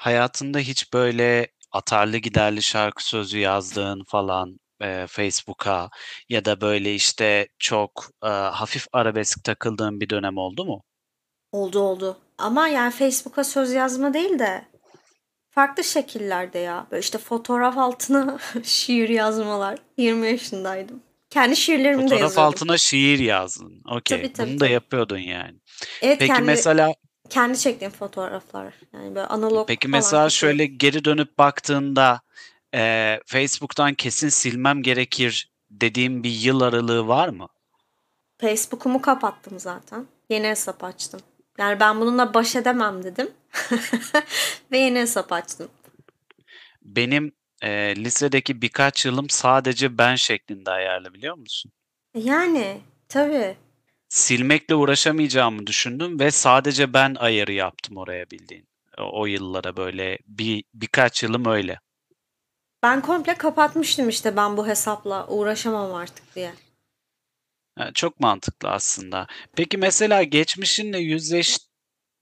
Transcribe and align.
hayatında 0.00 0.58
hiç 0.58 0.92
böyle 0.92 1.48
atarlı 1.72 2.16
giderli 2.16 2.62
şarkı 2.62 3.06
sözü 3.08 3.38
yazdığın 3.38 4.04
falan, 4.08 4.60
eee, 4.82 5.06
Facebook'a 5.06 5.90
ya 6.28 6.44
da 6.44 6.60
böyle, 6.60 6.94
işte, 6.94 7.48
çok, 7.58 8.06
eee, 8.24 8.28
hafif 8.30 8.86
arabesk 8.92 9.44
takıldığın 9.44 10.00
bir 10.00 10.10
dönem 10.10 10.36
oldu 10.36 10.64
mu? 10.64 10.82
Oldu, 11.52 11.78
oldu 11.80 12.18
ama 12.38 12.68
yani 12.68 12.90
Facebook'a 12.92 13.44
söz 13.44 13.72
yazma 13.72 14.14
değil 14.14 14.38
de 14.38 14.64
farklı 15.50 15.84
şekillerde 15.84 16.58
ya. 16.58 16.86
Böyle, 16.90 17.00
işte, 17.00 17.18
fotoğraf 17.18 17.78
altına 17.78 18.38
şiir 18.64 19.08
yazmalar. 19.08 19.78
20 19.96 20.26
yaşındaydım. 20.26 21.02
Kendi 21.30 21.56
şiirlerimi 21.56 21.98
de 21.98 22.02
Fotoğraf 22.02 22.22
yazıyordum. 22.22 22.54
altına 22.54 22.78
şiir 22.78 23.18
yazdın. 23.18 23.82
Tabii, 24.04 24.32
tabii, 24.32 24.48
Bunu 24.50 24.60
da 24.60 24.64
tabii. 24.64 24.72
yapıyordun 24.72 25.18
yani. 25.18 25.58
Evet, 26.02 26.18
Peki 26.18 26.26
kendi 26.32 26.46
mesela 26.46 26.94
kendi 27.30 27.58
çektiğim 27.58 27.92
fotoğraflar. 27.92 28.74
Yani 28.94 29.14
böyle 29.14 29.26
analog 29.26 29.68
Peki 29.68 29.88
falan 29.88 29.90
mesela 29.98 30.30
çekiyorum. 30.30 30.58
şöyle 30.58 30.66
geri 30.66 31.04
dönüp 31.04 31.38
baktığında, 31.38 32.20
eee, 32.74 33.20
Facebook'tan 33.26 33.94
kesin 33.94 34.28
silmem 34.28 34.82
gerekir 34.82 35.50
dediğin 35.70 36.22
bir 36.22 36.30
yıl 36.30 36.60
aralığı 36.60 37.08
var 37.08 37.28
mı? 37.28 37.48
Facebook'umu 38.40 39.02
kapattım 39.02 39.58
zaten. 39.58 40.06
Yeni 40.30 40.48
hesap 40.48 40.84
açtım. 40.84 41.20
Yani 41.58 41.80
ben 41.80 42.00
bununla 42.00 42.34
baş 42.34 42.56
edemem 42.56 43.02
dedim 43.04 43.30
ve 44.72 44.78
yeni 44.78 44.98
hesap 44.98 45.32
açtım. 45.32 45.68
Benim, 46.82 47.32
eee, 47.62 47.96
lisedeki 47.96 48.62
birkaç 48.62 49.06
yılım 49.06 49.30
sadece 49.30 49.98
ben 49.98 50.14
şeklinde 50.14 50.70
ayarlı 50.70 51.14
biliyor 51.14 51.36
musun? 51.36 51.72
Yani 52.14 52.80
tabii. 53.08 53.56
Silmekle 54.10 54.74
uğraşamayacağımı 54.74 55.66
düşündüm 55.66 56.20
ve 56.20 56.30
sadece 56.30 56.92
ben 56.92 57.14
ayarı 57.14 57.52
yaptım 57.52 57.96
oraya 57.96 58.30
bildiğin. 58.30 58.68
O 58.98 59.26
yıllara 59.26 59.76
böyle 59.76 60.18
bir 60.26 60.64
birkaç 60.74 61.22
yılım 61.22 61.46
öyle. 61.46 61.80
Ben 62.82 63.00
komple 63.00 63.34
kapatmıştım 63.34 64.08
işte 64.08 64.36
ben 64.36 64.56
bu 64.56 64.66
hesapla 64.66 65.26
uğraşamam 65.26 65.94
artık 65.94 66.34
diye. 66.34 66.52
Çok 67.94 68.20
mantıklı 68.20 68.70
aslında. 68.70 69.26
Peki 69.56 69.78
mesela 69.78 70.22
geçmişinle 70.22 70.98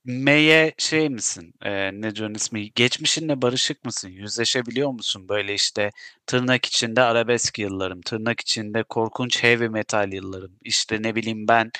yüzleşmeye 0.05 0.73
şey 0.77 1.09
misin? 1.09 1.53
Eee, 1.65 1.91
nedir 1.93 2.21
onun 2.21 2.33
ismi? 2.33 2.71
Geçmişinle 2.75 3.41
barışık 3.41 3.85
mısın? 3.85 4.09
Yüzleşebiliyor 4.09 4.91
musun? 4.91 5.29
Böyle, 5.29 5.53
işte, 5.53 5.91
tırnak 6.27 6.65
içinde 6.65 7.01
arabesk 7.01 7.59
yıllarım, 7.59 8.01
tırnak 8.01 8.39
içinde 8.39 8.83
korkunç 8.83 9.43
heavy 9.43 9.67
metal 9.69 10.13
yıllarım, 10.13 10.57
işte, 10.63 11.01
ne 11.03 11.15
bileyim 11.15 11.47
ben, 11.47 11.71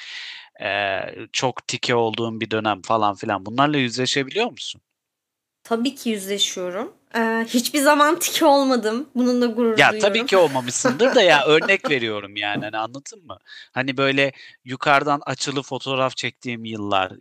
eee, 0.62 1.16
çok 1.34 1.68
tike 1.68 1.96
olduğum 1.96 2.40
bir 2.42 2.52
dönem 2.52 2.82
falan 2.82 3.16
filan. 3.16 3.46
Bunlarla 3.46 3.78
yüzleşebiliyor 3.78 4.52
musun? 4.52 4.82
Tabii 5.64 5.96
ki 5.96 6.10
yüzleşiyorum. 6.10 6.99
Eee, 7.16 7.46
hiçbir 7.48 7.80
zaman 7.80 8.20
tiki 8.20 8.46
olmadım. 8.46 9.10
Bununla 9.16 9.46
gurur 9.46 9.78
Ya, 9.78 9.88
tabii 9.88 10.02
duyuyorum. 10.02 10.26
ki 10.26 10.38
olmamışsındır 10.38 11.16
da 11.16 11.22
ya 11.22 11.44
örnek 11.48 11.90
veriyorum 11.90 12.36
yani, 12.36 12.64
hani, 12.64 12.78
anladın 12.78 13.26
mı? 13.26 13.38
Hani, 13.72 13.98
böyle 13.98 14.32
yukarıdan 14.66 15.22
açılı 15.26 15.62
fotoğraf 15.62 16.18
çektiğim 16.18 16.66
yıllar, 16.66 17.12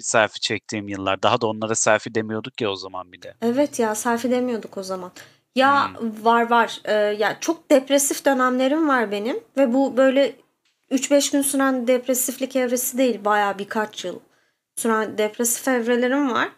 selfie 0.00 0.40
çektiğim 0.40 0.88
yıllar. 0.88 1.22
Daha 1.22 1.40
da 1.40 1.46
onlara 1.46 1.74
selfie 1.74 2.14
demiyorduk 2.14 2.60
ya 2.60 2.70
o 2.70 2.76
zaman 2.76 3.12
bir 3.12 3.22
de. 3.22 3.34
Evet 3.42 3.78
ya 3.78 3.94
selfie 3.94 4.30
demiyorduk 4.30 4.76
o 4.78 4.82
zaman. 4.82 5.12
Ya 5.54 5.88
Hımm. 5.98 6.24
var 6.24 6.50
var. 6.50 6.80
Eee, 6.88 6.94
ya 6.94 7.36
çok 7.40 7.70
depresif 7.70 8.24
dönemlerim 8.26 8.88
var 8.88 9.10
benim 9.10 9.40
ve 9.56 9.74
bu 9.74 9.96
böyle 9.96 10.36
3-5 10.90 11.30
gün 11.30 11.42
süren 11.42 11.86
depresiflik 11.86 12.56
evresi 12.56 12.98
değil. 12.98 13.24
Bayağı 13.24 13.58
birkaç 13.58 14.04
yıl 14.04 14.18
süren 14.76 15.18
depresif 15.18 15.68
evrelerim 15.68 16.30
var. 16.32 16.48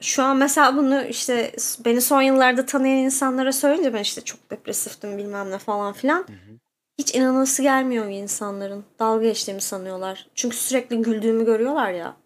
Şu 0.00 0.22
an 0.22 0.36
mesela 0.36 0.76
bunu 0.76 1.04
işte 1.04 1.52
beni 1.84 2.00
son 2.00 2.22
yıllarda 2.22 2.66
tanıyan 2.66 2.98
insanlara 2.98 3.52
söyleyince 3.52 3.94
ben 3.94 4.02
işte 4.02 4.20
çok 4.20 4.50
depresiftim 4.50 5.18
bilmem 5.18 5.50
ne 5.50 5.58
falan 5.58 5.92
filan. 5.92 6.18
Hı 6.18 6.32
hı. 6.32 6.58
Hiç 6.98 7.14
inanası 7.14 7.62
gelmiyor 7.62 8.06
insanların. 8.08 8.84
Dalga 8.98 9.22
geçtiğimi 9.22 9.60
sanıyorlar. 9.60 10.26
Çünkü 10.34 10.56
sürekli 10.56 11.02
güldüğümü 11.02 11.44
görüyorlar 11.44 11.90
ya. 11.90 12.16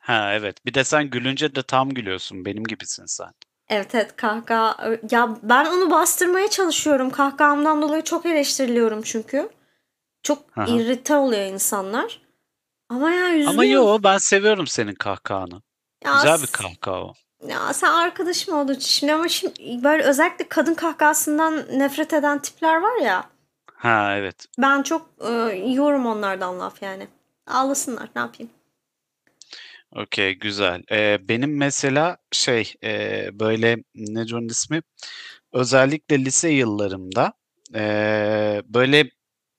Ha, 0.00 0.32
evet. 0.34 0.66
Bir 0.66 0.74
de 0.74 0.84
sen 0.84 1.10
gülünce 1.10 1.54
de 1.54 1.62
tam 1.62 1.90
gülüyorsun. 1.90 2.44
Benim 2.44 2.64
gibisin 2.64 3.06
sen. 3.06 3.32
Evet 3.68 3.94
evet 3.94 4.16
kahkaha 4.16 4.90
ya 5.10 5.36
ben 5.42 5.64
onu 5.64 5.90
bastırmaya 5.90 6.50
çalışıyorum. 6.50 7.10
Kahkahamdan 7.10 7.82
dolayı 7.82 8.02
çok 8.02 8.26
eleştiriliyorum 8.26 9.02
çünkü. 9.02 9.48
Çok 10.22 10.38
hı. 10.50 10.64
irrite 10.68 11.14
oluyor 11.14 11.42
insanlar. 11.42 12.22
Ama 12.88 13.10
ya 13.10 13.24
Ama 13.26 13.34
üzülüyorum. 13.34 13.86
yo, 13.88 13.98
ben 14.04 14.18
seviyorum 14.18 14.66
senin 14.66 14.94
kahkahanı. 14.94 15.62
Ya, 16.04 16.14
Güzel 16.14 16.42
bir 16.42 16.46
s- 16.46 16.52
kahkaha 16.52 17.02
o. 17.04 17.12
ya 17.48 17.72
sen 17.72 17.90
arkadaşım 17.92 18.54
olduğu 18.54 18.72
için 18.72 18.88
şimdi 18.88 19.12
ama 19.12 19.28
şimdi 19.28 19.84
böyle 19.84 20.02
özellikle 20.02 20.48
kadın 20.48 20.74
kahkahasından 20.74 21.66
nefret 21.78 22.12
eden 22.12 22.42
tipler 22.42 22.76
var 22.76 22.96
ya. 23.02 23.30
Ha, 23.74 24.16
evet. 24.16 24.46
Ben 24.58 24.82
çok 24.82 25.08
e, 25.28 25.32
yiyorum 25.56 26.06
onlardan 26.06 26.60
laf 26.60 26.82
yani. 26.82 27.08
Ağlasınlar 27.46 28.08
ne 28.16 28.20
yapayım. 28.20 28.50
Okay, 29.96 30.32
güzel. 30.34 30.82
Eee, 30.90 31.18
benim 31.22 31.56
mesela 31.56 32.16
şey, 32.32 32.74
eee, 32.82 33.30
böyle, 33.32 33.76
nedir 33.94 34.32
onun 34.32 34.48
ismi? 34.48 34.82
Özellikle 35.52 36.24
lise 36.24 36.48
yıllarımda, 36.50 37.32
eee, 37.74 38.62
böyle 38.66 39.10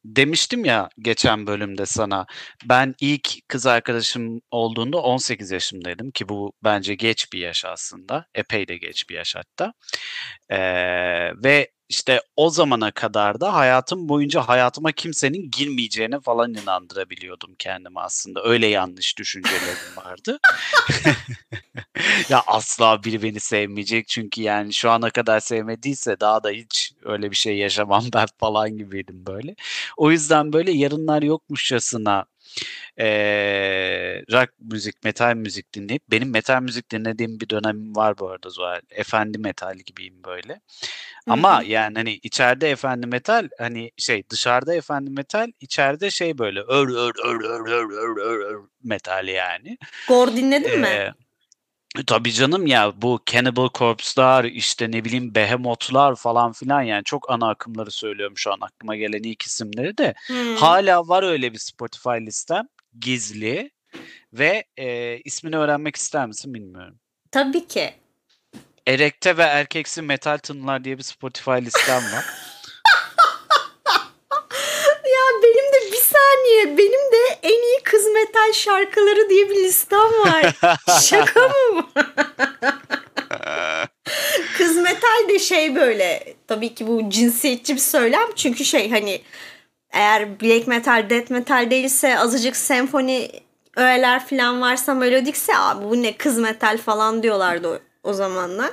demiştim 0.06 0.66
ya 0.66 0.90
geçen 1.00 1.48
bölümde 1.48 1.86
sana, 1.86 2.26
ben 2.66 2.96
ilk 3.02 3.30
kız 3.48 3.66
arkadaşım 3.68 4.42
olduğunda 4.52 4.98
18 4.98 5.52
yaşımdaydım 5.52 6.12
ki 6.12 6.30
bu 6.30 6.54
bence 6.64 6.96
geç 6.96 7.34
bir 7.34 7.40
yaş 7.40 7.66
aslında. 7.66 8.26
Epey 8.36 8.68
de 8.68 8.78
geç 8.78 9.10
bir 9.10 9.16
yaş 9.16 9.36
hatta. 9.36 9.74
Eee, 10.52 11.34
ve 11.44 11.68
işte 11.92 12.22
o 12.36 12.50
zamana 12.50 12.92
kadar 12.92 13.42
da 13.42 13.54
hayatım 13.54 14.10
boyunca 14.10 14.42
hayatıma 14.42 14.92
kimsenin 14.92 15.52
girmeyeceğine 15.52 16.20
falan 16.20 16.54
inandırabiliyordum 16.54 17.56
kendimi 17.60 18.00
aslında. 18.00 18.44
Öyle 18.44 18.68
yanlış 18.68 19.18
düşüncelerim 19.18 19.96
vardı. 19.98 20.40
Ya 22.30 22.44
asla 22.48 23.04
biri 23.04 23.24
beni 23.24 23.40
sevmeyecek 23.40 24.08
çünkü 24.08 24.42
yani 24.42 24.74
şu 24.74 24.92
ana 24.92 25.10
kadar 25.10 25.40
sevmediyse 25.40 26.20
daha 26.20 26.44
da 26.44 26.50
hiç 26.50 26.94
öyle 27.04 27.32
bir 27.32 27.36
şey 27.36 27.58
yaşamam 27.58 28.04
ben 28.14 28.28
falan 28.40 28.78
gibiydim 28.78 29.26
böyle. 29.26 29.56
O 29.98 30.12
yüzden 30.12 30.54
böyle 30.54 30.72
yarınlar 30.72 31.22
yokmuşçasına 31.22 32.26
e, 33.00 33.08
rock 34.32 34.50
müzik, 34.60 35.04
metal 35.04 35.36
müzik 35.36 35.74
dinleyip 35.74 36.04
benim 36.12 36.32
metal 36.32 36.62
müzik 36.62 36.92
dinlediğim 36.92 37.40
bir 37.40 37.50
dönem 37.50 37.96
var 37.96 38.18
bu 38.18 38.30
arada 38.30 38.50
Zuhal. 38.50 38.82
Efendi 38.92 39.38
metal 39.38 39.76
gibiyim 39.76 40.24
böyle. 40.26 40.54
Hı-hı. 40.54 41.34
Ama 41.34 41.64
yani 41.66 41.96
hani 41.96 42.14
içeride 42.14 42.70
efendi 42.70 43.08
metal 43.08 43.50
hani 43.58 43.92
şey 43.98 44.30
dışarıda 44.30 44.76
efendi 44.76 45.12
metal 45.12 45.52
içeride 45.60 46.12
şey 46.12 46.38
böyle 46.38 46.60
ör 46.60 46.90
ör 46.90 47.14
ör 47.26 47.42
ör 47.44 47.66
ör 47.68 47.92
ör, 47.92 48.38
ör 48.46 48.62
metal 48.84 49.28
yani. 49.28 49.78
Gor 50.08 50.28
dinledin 50.28 50.70
ee, 50.70 50.78
mi? 50.78 51.14
E, 52.00 52.04
tabii 52.08 52.32
canım 52.34 52.68
ya 52.68 52.94
bu 53.02 53.20
Cannibal 53.26 53.70
Corpse'lar 53.74 54.44
işte 54.44 54.92
ne 54.92 55.06
bileyim 55.06 55.36
Behemoth'lar 55.36 56.16
falan 56.16 56.52
filan 56.52 56.82
yani 56.82 57.04
çok 57.04 57.30
ana 57.32 57.50
akımları 57.50 57.92
söylüyorum 57.92 58.38
şu 58.38 58.54
an 58.54 58.58
aklıma 58.62 58.96
gelen 58.96 59.24
ilk 59.24 59.42
isimleri 59.42 59.98
de. 59.98 60.14
Hmm. 60.28 60.56
Hala 60.56 61.08
var 61.08 61.24
öyle 61.24 61.54
bir 61.54 61.58
Spotify 61.60 62.10
listem 62.10 62.68
gizli 63.00 63.72
ve 64.34 64.64
eee, 64.78 65.22
ismini 65.26 65.58
öğrenmek 65.58 65.96
ister 65.96 66.28
misin 66.28 66.54
bilmiyorum. 66.54 66.96
Tabii 67.32 67.68
ki. 67.68 67.94
Erekte 68.88 69.38
ve 69.38 69.44
Erkeksi 69.44 70.02
Metal 70.02 70.38
Tınılar 70.38 70.84
diye 70.84 70.98
bir 70.98 71.04
Spotify 71.04 71.52
listem 71.52 71.98
var. 72.04 72.26
Ya 75.06 75.42
benim 75.44 75.74
de 75.74 75.92
bir 75.92 76.02
saniye 76.02 76.78
benim 76.78 77.12
de 77.12 77.31
en 77.44 77.50
iyi 77.64 77.84
kız 77.84 78.06
metal 78.14 78.54
şarkıları 78.54 79.30
diye 79.30 79.50
bir 79.50 79.56
listem 79.56 80.00
var. 80.00 80.56
Şaka 81.02 81.40
mı 81.40 81.54
bu? 81.76 81.84
Kız 84.58 84.78
metal 84.78 85.30
de 85.30 85.40
şey 85.40 85.76
böyle 85.76 86.34
tabii 86.48 86.76
ki 86.76 86.88
bu 86.88 87.10
cinsiyetçi 87.10 87.76
bir 87.76 87.80
söylem 87.80 88.28
çünkü 88.36 88.66
şey 88.66 88.92
hani 88.92 89.22
eğer 89.92 90.42
black 90.42 90.68
metal, 90.68 91.10
death 91.10 91.32
metal 91.32 91.72
değilse 91.72 92.20
azıcık 92.20 92.56
senfoni 92.56 93.32
öğeler 93.76 94.26
falan 94.28 94.62
varsa 94.62 94.94
melodikse 94.94 95.58
abi 95.58 95.90
bu 95.90 96.02
ne 96.02 96.18
kız 96.18 96.38
metal 96.38 96.78
falan 96.78 97.24
diyorlardı 97.24 97.68
o, 97.70 97.80
o 98.10 98.14
zamanlar. 98.14 98.72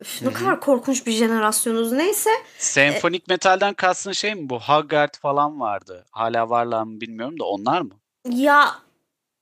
Üf, 0.00 0.22
ne 0.22 0.32
kadar 0.32 0.60
korkunç 0.60 1.06
bir 1.06 1.12
jenerasyonuz 1.12 1.92
neyse. 1.92 2.30
Senfonik 2.58 3.28
metalden 3.28 3.74
kastın 3.74 4.12
şey 4.12 4.34
mi 4.34 4.48
bu? 4.50 4.58
Haggard 4.58 5.14
falan 5.22 5.60
vardı. 5.60 6.06
Hala 6.10 6.50
varlar 6.50 6.82
mı 6.82 7.00
bilmiyorum 7.00 7.40
da 7.40 7.44
onlar 7.44 7.80
mı? 7.80 7.90
Ya 8.30 8.74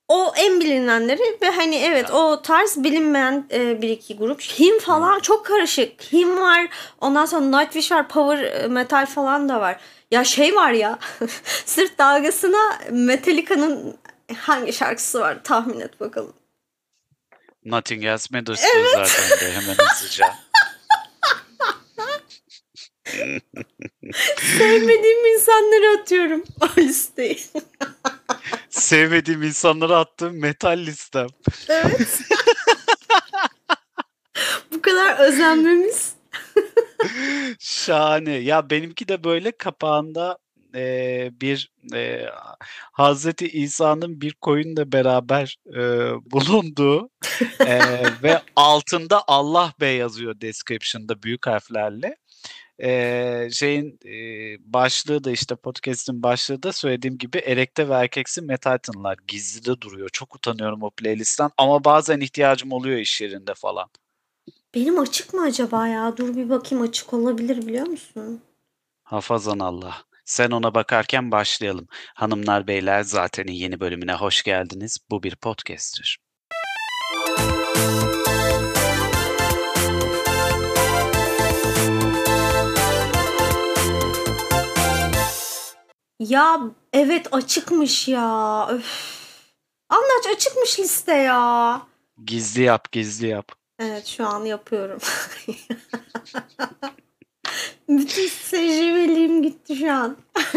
o 0.08 0.32
en 0.36 0.60
bilinenleri 0.60 1.38
ve 1.42 1.50
hani 1.50 1.76
evet 1.76 2.08
Ya. 2.08 2.14
o 2.14 2.42
tarz 2.42 2.84
bilinmeyen 2.84 3.46
e, 3.52 3.82
bir 3.82 3.88
iki 3.88 4.16
grup. 4.16 4.40
Him 4.42 4.78
falan 4.78 5.20
çok 5.20 5.46
karışık. 5.46 6.02
Him 6.12 6.40
var. 6.40 6.68
Ondan 7.00 7.26
sonra 7.26 7.58
Nightwish 7.60 7.92
var. 7.92 8.08
Power 8.08 8.44
e, 8.44 8.68
metal 8.68 9.06
falan 9.06 9.48
da 9.48 9.60
var. 9.60 9.80
Ya 10.10 10.24
şey 10.24 10.54
var 10.54 10.70
ya. 10.72 10.98
sırf 11.66 11.98
dalgasına 11.98 12.78
Metallica'nın 12.90 13.96
hangi 14.36 14.72
şarkısı 14.72 15.20
var 15.20 15.44
tahmin 15.44 15.80
et 15.80 16.00
bakalım. 16.00 16.32
Nothing 17.64 18.04
Else 18.04 18.28
Matters 18.38 18.64
evet. 18.74 18.86
zaten 19.08 19.40
de 19.40 19.52
hemen 19.52 19.74
hızlıca. 19.74 20.26
Sevmediğim 24.58 25.26
insanları 25.26 26.00
atıyorum 26.00 26.44
o 26.60 26.66
listeyi. 26.76 27.38
Sevmediğim 28.70 29.42
insanları 29.42 29.96
attığım 29.96 30.40
metal 30.40 30.78
listem. 30.78 31.26
Evet. 31.68 32.20
Bu 34.72 34.82
kadar 34.82 35.18
özenmemiz. 35.18 36.14
Şahane. 37.58 38.32
Ya 38.34 38.70
benimki 38.70 39.08
de 39.08 39.24
böyle 39.24 39.52
kapağında 39.52 40.38
e, 40.74 41.30
bir 41.40 41.72
e, 41.94 42.26
Hazreti 42.92 43.48
İsa'nın 43.48 44.20
bir 44.20 44.34
koyunla 44.34 44.92
beraber 44.92 45.56
e, 45.68 45.80
bulunduğu 46.30 47.10
e, 47.60 47.80
ve 48.22 48.42
altında 48.56 49.22
Allah 49.26 49.72
Bey 49.80 49.96
yazıyor 49.96 50.40
description'da 50.40 51.22
büyük 51.22 51.46
harflerle. 51.46 52.16
E, 52.82 53.48
şeyin 53.52 53.98
e, 54.04 54.12
başlığı 54.72 55.24
da 55.24 55.30
işte 55.30 55.56
podcast'in 55.56 56.22
başlığı 56.22 56.62
da 56.62 56.72
söylediğim 56.72 57.18
gibi 57.18 57.38
Erekte 57.38 57.88
ve 57.88 57.94
Erkeksi 57.94 58.42
Metal 58.42 58.78
Tınlar 58.78 59.16
gizlide 59.28 59.80
duruyor. 59.80 60.08
Çok 60.12 60.34
utanıyorum 60.34 60.82
o 60.82 60.90
playlistten 60.90 61.50
ama 61.58 61.84
bazen 61.84 62.20
ihtiyacım 62.20 62.72
oluyor 62.72 62.98
iş 62.98 63.20
yerinde 63.20 63.54
falan. 63.54 63.88
Benim 64.74 64.98
açık 64.98 65.34
mı 65.34 65.42
acaba 65.42 65.88
ya? 65.88 66.16
Dur 66.16 66.36
bir 66.36 66.48
bakayım 66.50 66.84
açık 66.84 67.12
olabilir 67.12 67.66
biliyor 67.66 67.86
musun? 67.86 68.42
Hafazan 69.02 69.58
Allah. 69.58 69.96
Sen 70.24 70.50
ona 70.50 70.74
bakarken 70.74 71.30
başlayalım. 71.30 71.86
Hanımlar 72.14 72.66
beyler 72.66 73.02
zaten 73.02 73.46
yeni 73.46 73.80
bölümüne 73.80 74.14
hoş 74.14 74.42
geldiniz. 74.42 74.98
Bu 75.10 75.22
bir 75.22 75.36
podcast'tir. 75.36 76.23
Ya 86.28 86.60
evet 86.92 87.28
açıkmış 87.32 88.08
ya. 88.08 88.66
Öf. 88.70 89.14
Anlaç 89.88 90.26
açıkmış 90.36 90.80
liste 90.80 91.12
ya. 91.14 91.82
Gizli 92.26 92.62
yap, 92.62 92.92
gizli 92.92 93.26
yap. 93.26 93.52
Evet 93.78 94.06
şu 94.06 94.26
an 94.26 94.44
yapıyorum. 94.44 94.98
Bütün 97.88 98.30
tecrübeliğim 98.50 99.42
gitti 99.42 99.76
şu 99.76 99.92
an. 99.92 100.16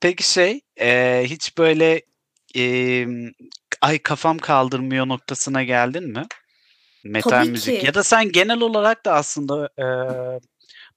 Peki 0.00 0.32
şey, 0.32 0.60
eee, 0.80 1.24
hiç 1.26 1.58
böyle, 1.58 2.02
emm, 2.54 3.30
"Ay, 3.80 3.98
kafam 3.98 4.38
kaldırmıyor." 4.38 5.08
noktasına 5.08 5.62
geldin 5.62 6.08
mi? 6.12 6.26
Metal 7.04 7.30
Tabii 7.30 7.50
müzik 7.50 7.80
ki. 7.80 7.86
ya 7.86 7.94
da 7.94 8.02
sen 8.02 8.32
genel 8.32 8.60
olarak 8.60 9.04
da 9.04 9.14
aslında, 9.14 9.68
eee, 9.78 10.40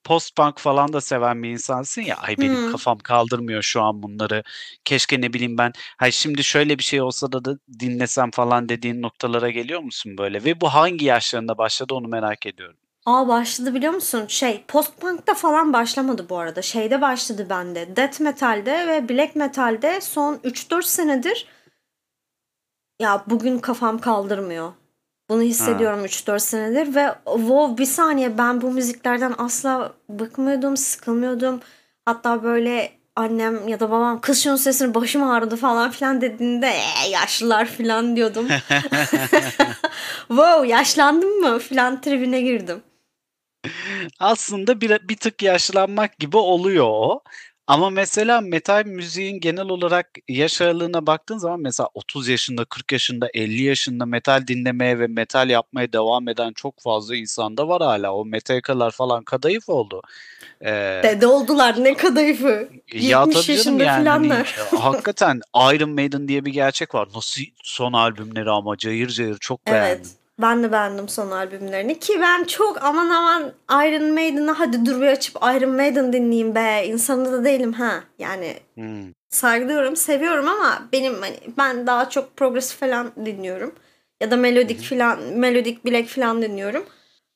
post-punk 0.07 0.59
falan 0.59 0.93
da 0.93 1.01
seven 1.01 1.43
bir 1.43 1.49
insansın 1.49 2.01
ya, 2.01 2.17
"Ay, 2.17 2.37
benim 2.41 2.61
Hıı. 2.63 2.71
kafam 2.71 2.99
kaldırmıyor 2.99 3.61
şu 3.61 3.81
an 3.81 4.03
bunları. 4.03 4.43
Keşke 4.85 5.21
ne 5.21 5.33
bileyim 5.33 5.57
ben, 5.57 5.71
hay, 5.97 6.11
şimdi 6.11 6.43
şöyle 6.43 6.77
bir 6.77 6.83
şey 6.83 7.01
olsa 7.01 7.31
da 7.31 7.45
da 7.45 7.57
dinlesem." 7.79 8.31
falan 8.31 8.69
dediğin 8.69 9.01
noktalara 9.01 9.49
geliyor 9.49 9.79
musun 9.81 10.17
böyle 10.17 10.43
ve 10.43 10.61
bu 10.61 10.69
hangi 10.73 11.05
yaşlarında 11.05 11.57
başladı 11.57 11.93
onu 11.93 12.07
merak 12.07 12.45
ediyorum. 12.45 12.77
A, 13.05 13.27
başladı 13.27 13.73
biliyor 13.75 13.93
musun? 13.93 14.25
Şey, 14.27 14.63
post-punk'ta 14.67 15.33
falan 15.33 15.73
başlamadı 15.73 16.29
bu 16.29 16.37
arada. 16.37 16.61
Şeyde 16.61 17.01
başladı 17.01 17.47
bende, 17.49 17.95
death 17.95 18.19
metal'de 18.21 18.87
ve 18.87 19.09
black 19.09 19.35
metal'de 19.35 20.01
son 20.01 20.39
3-4 20.43 20.85
senedir 20.85 21.47
ya, 22.99 23.23
bugün 23.27 23.59
kafam 23.59 23.99
kaldırmıyor. 23.99 24.73
Bunu 25.29 25.41
hissediyorum 25.41 26.05
3-4 26.05 26.39
senedir 26.39 26.95
ve 26.95 27.15
wow, 27.25 27.77
bir 27.77 27.85
saniye 27.85 28.37
ben 28.37 28.61
bu 28.61 28.71
müziklerden 28.71 29.33
asla 29.37 29.93
bıkmıyordum, 30.09 30.77
sıkılmıyordum. 30.77 31.59
Hatta 32.05 32.43
böyle 32.43 32.91
annem 33.15 33.67
ya 33.67 33.79
da 33.79 33.91
babam 33.91 34.21
"Kız 34.21 34.43
şunun 34.43 34.55
sesini 34.55 34.93
başım 34.95 35.23
ağrıdı." 35.23 35.55
falan 35.55 35.91
filan 35.91 36.21
dediğinde, 36.21 36.67
"Eee, 36.67 37.09
yaşlılar." 37.11 37.65
filan 37.65 38.15
diyordum. 38.15 38.47
Wow, 40.27 40.67
yaşlandım 40.67 41.39
mı 41.39 41.59
filan 41.59 42.01
tribine 42.01 42.41
girdim. 42.41 42.81
Aslında 44.19 44.81
bir 44.81 45.09
bir 45.09 45.17
tık 45.17 45.43
yaşlanmak 45.43 46.19
gibi 46.19 46.37
oluyor 46.37 46.85
o. 46.89 47.21
Ama 47.67 47.89
mesela 47.89 48.41
metal 48.41 48.85
müziğin 48.85 49.39
genel 49.39 49.69
olarak 49.69 50.09
yaş 50.27 50.61
aralığına 50.61 51.07
baktığın 51.07 51.37
zaman 51.37 51.59
mesela 51.59 51.89
30 51.93 52.27
yaşında, 52.27 52.65
40 52.65 52.91
yaşında, 52.91 53.29
50 53.33 53.63
yaşında 53.63 54.05
metal 54.05 54.47
dinlemeye 54.47 54.99
ve 54.99 55.07
metal 55.07 55.49
yapmaya 55.49 55.93
devam 55.93 56.27
eden 56.27 56.53
çok 56.53 56.79
fazla 56.79 57.15
insan 57.15 57.57
da 57.57 57.67
var 57.67 57.81
hâlâ. 57.81 58.13
O 58.13 58.25
Metallica'lar 58.25 58.91
falan 58.91 59.23
kadayıf 59.23 59.69
oldu. 59.69 60.01
Eee 60.61 61.01
Dede 61.03 61.27
oldular 61.27 61.83
ne 61.83 61.93
kadayıfı. 61.97 62.69
Ya, 62.93 63.21
70 63.21 63.33
tabii 63.47 63.57
canım, 63.57 63.79
yaşında 63.79 63.83
yani, 63.83 64.09
hani, 64.09 64.23
filanlar. 64.27 64.55
eee, 64.73 64.79
hakikaten 64.79 65.41
Iron 65.55 65.89
Maiden 65.89 66.27
diye 66.27 66.45
bir 66.45 66.53
gerçek 66.53 66.95
var. 66.95 67.07
Nasıl 67.15 67.41
son 67.63 67.93
albümleri 67.93 68.49
ama 68.51 68.77
cayır 68.77 69.07
cayır 69.09 69.37
çok 69.37 69.67
beğendim. 69.67 70.11
Ben 70.41 70.63
de 70.63 70.71
beğendim 70.71 71.09
son 71.09 71.31
albümlerini 71.31 71.99
ki 71.99 72.21
ben 72.21 72.43
çok 72.43 72.83
aman 72.83 73.09
aman 73.09 73.53
Iron 73.71 74.13
Maiden'ı 74.13 74.51
hadi 74.51 74.85
dur 74.85 75.01
bir 75.01 75.07
açıp 75.07 75.35
Iron 75.35 75.75
Maiden 75.75 76.13
dinleyeyim 76.13 76.55
be 76.55 76.83
insanı 76.87 77.31
da 77.31 77.43
değilim 77.43 77.73
ha. 77.73 78.03
Yani 78.19 78.57
Hımm. 78.75 79.13
saygılıyorum, 79.29 79.95
seviyorum 79.95 80.47
ama 80.47 80.89
benim 80.93 81.21
hani 81.21 81.39
ben 81.57 81.87
daha 81.87 82.09
çok 82.09 82.37
progresif 82.37 82.79
falan 82.79 83.11
dinliyorum. 83.25 83.75
Ya 84.21 84.31
da 84.31 84.37
melodik 84.37 84.79
hı. 84.79 84.83
filan, 84.83 85.21
melodik 85.21 85.85
black 85.85 86.07
filan 86.07 86.41
dinliyorum. 86.41 86.85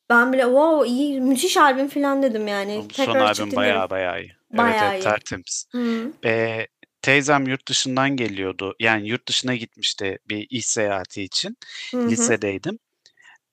Ben 0.09 0.33
bile 0.33 0.43
wow 0.43 0.87
iyi 0.87 1.21
müthiş 1.21 1.57
albüm 1.57 1.87
filan 1.87 2.23
dedim 2.23 2.47
yani. 2.47 2.75
Son 2.75 2.87
Tekrar 2.87 3.25
açıp 3.25 3.45
albüm 3.45 3.55
bayağı 3.55 3.89
bayağı 3.89 4.21
iyi. 4.21 4.35
Bayağı 4.53 4.91
evet, 4.91 5.01
iyi. 5.01 5.03
tertemiz. 5.03 5.65
Hı. 5.71 6.11
Eee, 6.23 6.67
teyzem 7.01 7.47
yurt 7.47 7.67
dışından 7.67 8.09
geliyordu. 8.15 8.75
Yani 8.79 9.07
yurt 9.07 9.27
dışına 9.27 9.55
gitmişti 9.55 10.19
bir 10.29 10.47
iş 10.49 10.65
seyahati 10.65 11.23
için. 11.23 11.57
Hı 11.91 11.97
hı. 11.97 12.09
Lisedeydim. 12.09 12.79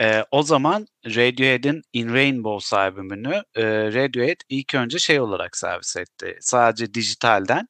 Eee, 0.00 0.24
o 0.30 0.42
zaman 0.42 0.86
Radiohead'in 1.06 1.82
In 1.92 2.08
Rainbows 2.14 2.72
albümünü, 2.74 3.42
eee, 3.56 3.92
Radiohead 3.94 4.40
ilk 4.48 4.74
önce 4.74 4.98
şey 4.98 5.20
olarak 5.20 5.56
servis 5.56 5.96
etti. 5.96 6.36
Sadece 6.40 6.94
dijitalden 6.94 7.68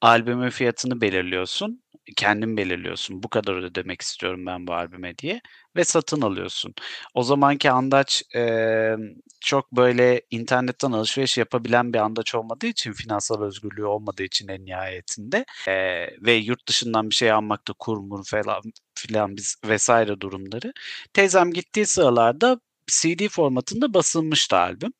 albümün 0.00 0.50
fiyatını 0.50 1.00
belirliyorsun. 1.00 1.82
Kendin 2.16 2.56
belirliyorsun. 2.56 3.22
Bu 3.22 3.28
kadar 3.28 3.54
ödemek 3.62 4.02
istiyorum 4.02 4.46
ben 4.46 4.66
bu 4.66 4.74
albüme 4.74 5.18
diye 5.18 5.40
ve 5.76 5.84
satın 5.84 6.20
alıyorsun. 6.22 6.74
O 7.14 7.22
zamanki 7.22 7.70
andaç, 7.70 8.22
emm, 8.34 9.00
çok 9.40 9.72
böyle 9.72 10.22
internetten 10.30 10.92
alışveriş 10.92 11.38
yapabilen 11.38 11.92
bir 11.92 11.98
andaç 11.98 12.34
olmadığı 12.34 12.66
için, 12.66 12.92
finansal 12.92 13.42
özgürlüğü 13.42 13.84
olmadığı 13.86 14.22
için 14.22 14.48
en 14.48 14.64
nihayetinde, 14.66 15.44
eee, 15.68 16.16
ve 16.20 16.32
yurt 16.34 16.68
dışından 16.68 17.10
bir 17.10 17.14
şey 17.14 17.32
almakta 17.32 17.72
kur 17.78 17.98
mur 17.98 18.24
falan 18.26 18.62
filan 18.94 19.36
bis 19.36 19.56
vs. 19.64 19.90
durumları. 20.20 20.72
Teyzem 21.14 21.52
gittiği 21.52 21.86
sıralarda 21.86 22.60
CD 22.90 23.28
formatında 23.28 23.94
basılmıştı 23.94 24.56
albüm. 24.56 24.92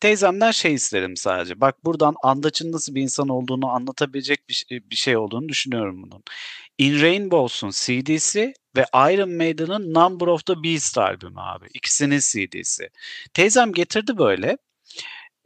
Teyzemden 0.00 0.50
şey 0.50 0.74
istedim 0.74 1.16
sadece, 1.16 1.60
bak 1.60 1.84
buradan 1.84 2.14
andaçın 2.24 2.72
nasıl 2.72 2.94
bir 2.94 3.02
insan 3.02 3.28
olduğunu 3.28 3.70
anlatabilecek 3.70 4.48
bir 4.48 4.66
bir 4.70 4.96
şey 4.96 5.16
olduğunu 5.16 5.48
düşünüyorum 5.48 6.02
bunun. 6.02 6.22
In 6.78 7.02
Rainbows'un 7.02 7.70
CD'si 7.70 8.54
ve 8.76 8.84
Iron 8.94 9.32
Maiden'ın 9.32 9.94
Number 9.94 10.26
of 10.26 10.46
the 10.46 10.62
Beast 10.64 10.98
albümü 10.98 11.40
abi. 11.40 11.66
İkisinin 11.74 12.18
CD'si. 12.18 12.90
Teyzem 13.34 13.72
getirdi 13.72 14.18
böyle. 14.18 14.58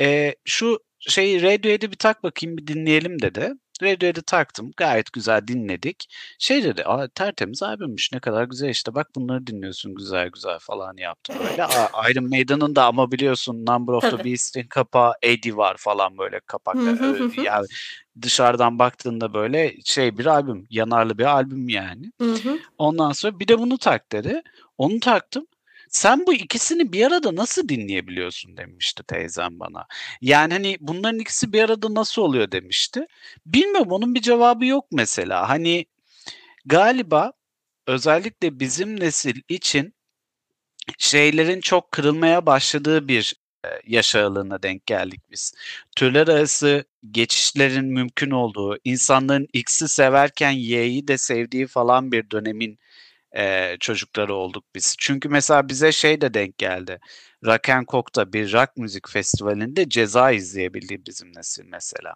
Eee, 0.00 0.36
şu 0.44 0.78
şeyi 1.00 1.42
Radiohead'i 1.42 1.90
bir 1.92 1.96
tak 1.96 2.22
bakayım, 2.22 2.58
bir 2.58 2.66
dinleyelim 2.66 3.22
dedi. 3.22 3.52
Radiohead'i 3.82 4.22
taktım. 4.22 4.70
Gayet 4.76 5.12
güzel 5.12 5.46
dinledik. 5.48 6.06
Şey 6.38 6.64
dedi, 6.64 6.84
"A, 6.84 7.08
tertemiz 7.08 7.62
albümmüş. 7.62 8.12
Ne 8.12 8.20
kadar 8.20 8.44
güzel 8.44 8.68
işte. 8.68 8.94
Bak 8.94 9.08
bunları 9.16 9.46
dinliyorsun 9.46 9.94
güzel 9.94 10.28
güzel." 10.28 10.58
falan 10.58 10.96
yaptı 10.96 11.34
böyle. 11.50 11.64
A 11.64 11.90
Iron 12.10 12.28
Maiden'ın 12.28 12.76
da 12.76 12.84
ama 12.86 13.12
biliyorsun 13.12 13.66
Number 13.66 13.92
of 13.92 14.02
the. 14.10 14.24
Beast'in 14.24 14.62
kapağı 14.66 15.12
Eddie 15.22 15.56
var 15.56 15.76
falan 15.78 16.18
böyle 16.18 16.40
hı 16.78 16.80
Eee, 16.80 17.18
hı. 17.36 17.40
yani 17.40 17.66
dışarıdan 18.22 18.78
baktığında 18.78 19.34
böyle 19.34 19.74
şey 19.84 20.18
bir 20.18 20.26
albüm, 20.26 20.66
yanarlı 20.70 21.18
bir 21.18 21.24
albüm 21.24 21.68
yani. 21.68 22.12
Ondan 22.78 23.12
sonra 23.12 23.38
bir 23.40 23.48
de 23.48 23.58
bunu 23.58 23.78
tak 23.78 24.12
dedi. 24.12 24.42
Onu 24.78 25.00
taktım. 25.00 25.46
"Sen 25.94 26.26
bu 26.26 26.34
ikisini 26.34 26.92
bir 26.92 27.06
arada 27.06 27.36
nasıl 27.36 27.68
dinleyebiliyorsun?" 27.68 28.56
demişti 28.56 29.02
teyzem 29.08 29.60
bana. 29.60 29.86
Yani, 30.20 30.52
hani, 30.54 30.76
"Bunların 30.80 31.18
ikisi 31.20 31.52
bir 31.52 31.62
arada 31.62 31.94
nasıl 31.94 32.22
oluyor?" 32.22 32.52
demişti. 32.52 33.06
Bilmiyorum, 33.46 33.92
onun 33.92 34.14
bir 34.14 34.22
cevabı 34.22 34.66
yok 34.66 34.86
mesela. 34.92 35.48
Hani, 35.48 35.86
galiba 36.66 37.32
özellikle 37.86 38.60
bizim 38.60 39.00
nesil 39.00 39.40
için 39.48 39.94
şeylerin 40.98 41.60
çok 41.60 41.92
kırılmaya 41.92 42.46
başladığı 42.46 43.08
bir 43.08 43.36
yaş 43.86 44.16
aralığına 44.16 44.62
denk 44.62 44.86
geldik 44.86 45.20
biz. 45.30 45.54
Türler 45.96 46.28
arası 46.28 46.84
geçişlerin 47.10 47.86
mümkün 47.86 48.30
olduğu, 48.30 48.78
insanların 48.84 49.48
X'i 49.52 49.88
severken 49.88 50.50
Y'yi 50.50 51.08
de 51.08 51.18
sevdiği 51.18 51.66
falan 51.66 52.12
bir 52.12 52.30
dönemin 52.30 52.78
e, 53.36 53.76
çocukları 53.80 54.34
olduk 54.34 54.64
biz. 54.74 54.96
Çünkü 54.98 55.28
mesela 55.28 55.68
bize 55.68 55.92
şey 55.92 56.20
de 56.20 56.34
denk 56.34 56.58
geldi. 56.58 56.98
Rock 57.44 57.68
and 57.68 57.86
Coke'da 57.88 58.32
bir 58.32 58.52
rock 58.52 58.76
müzik 58.76 59.08
festivalinde 59.08 59.88
ceza 59.88 60.30
izleyebildiği 60.30 61.06
bizim 61.06 61.34
nesil 61.36 61.64
mesela. 61.64 62.14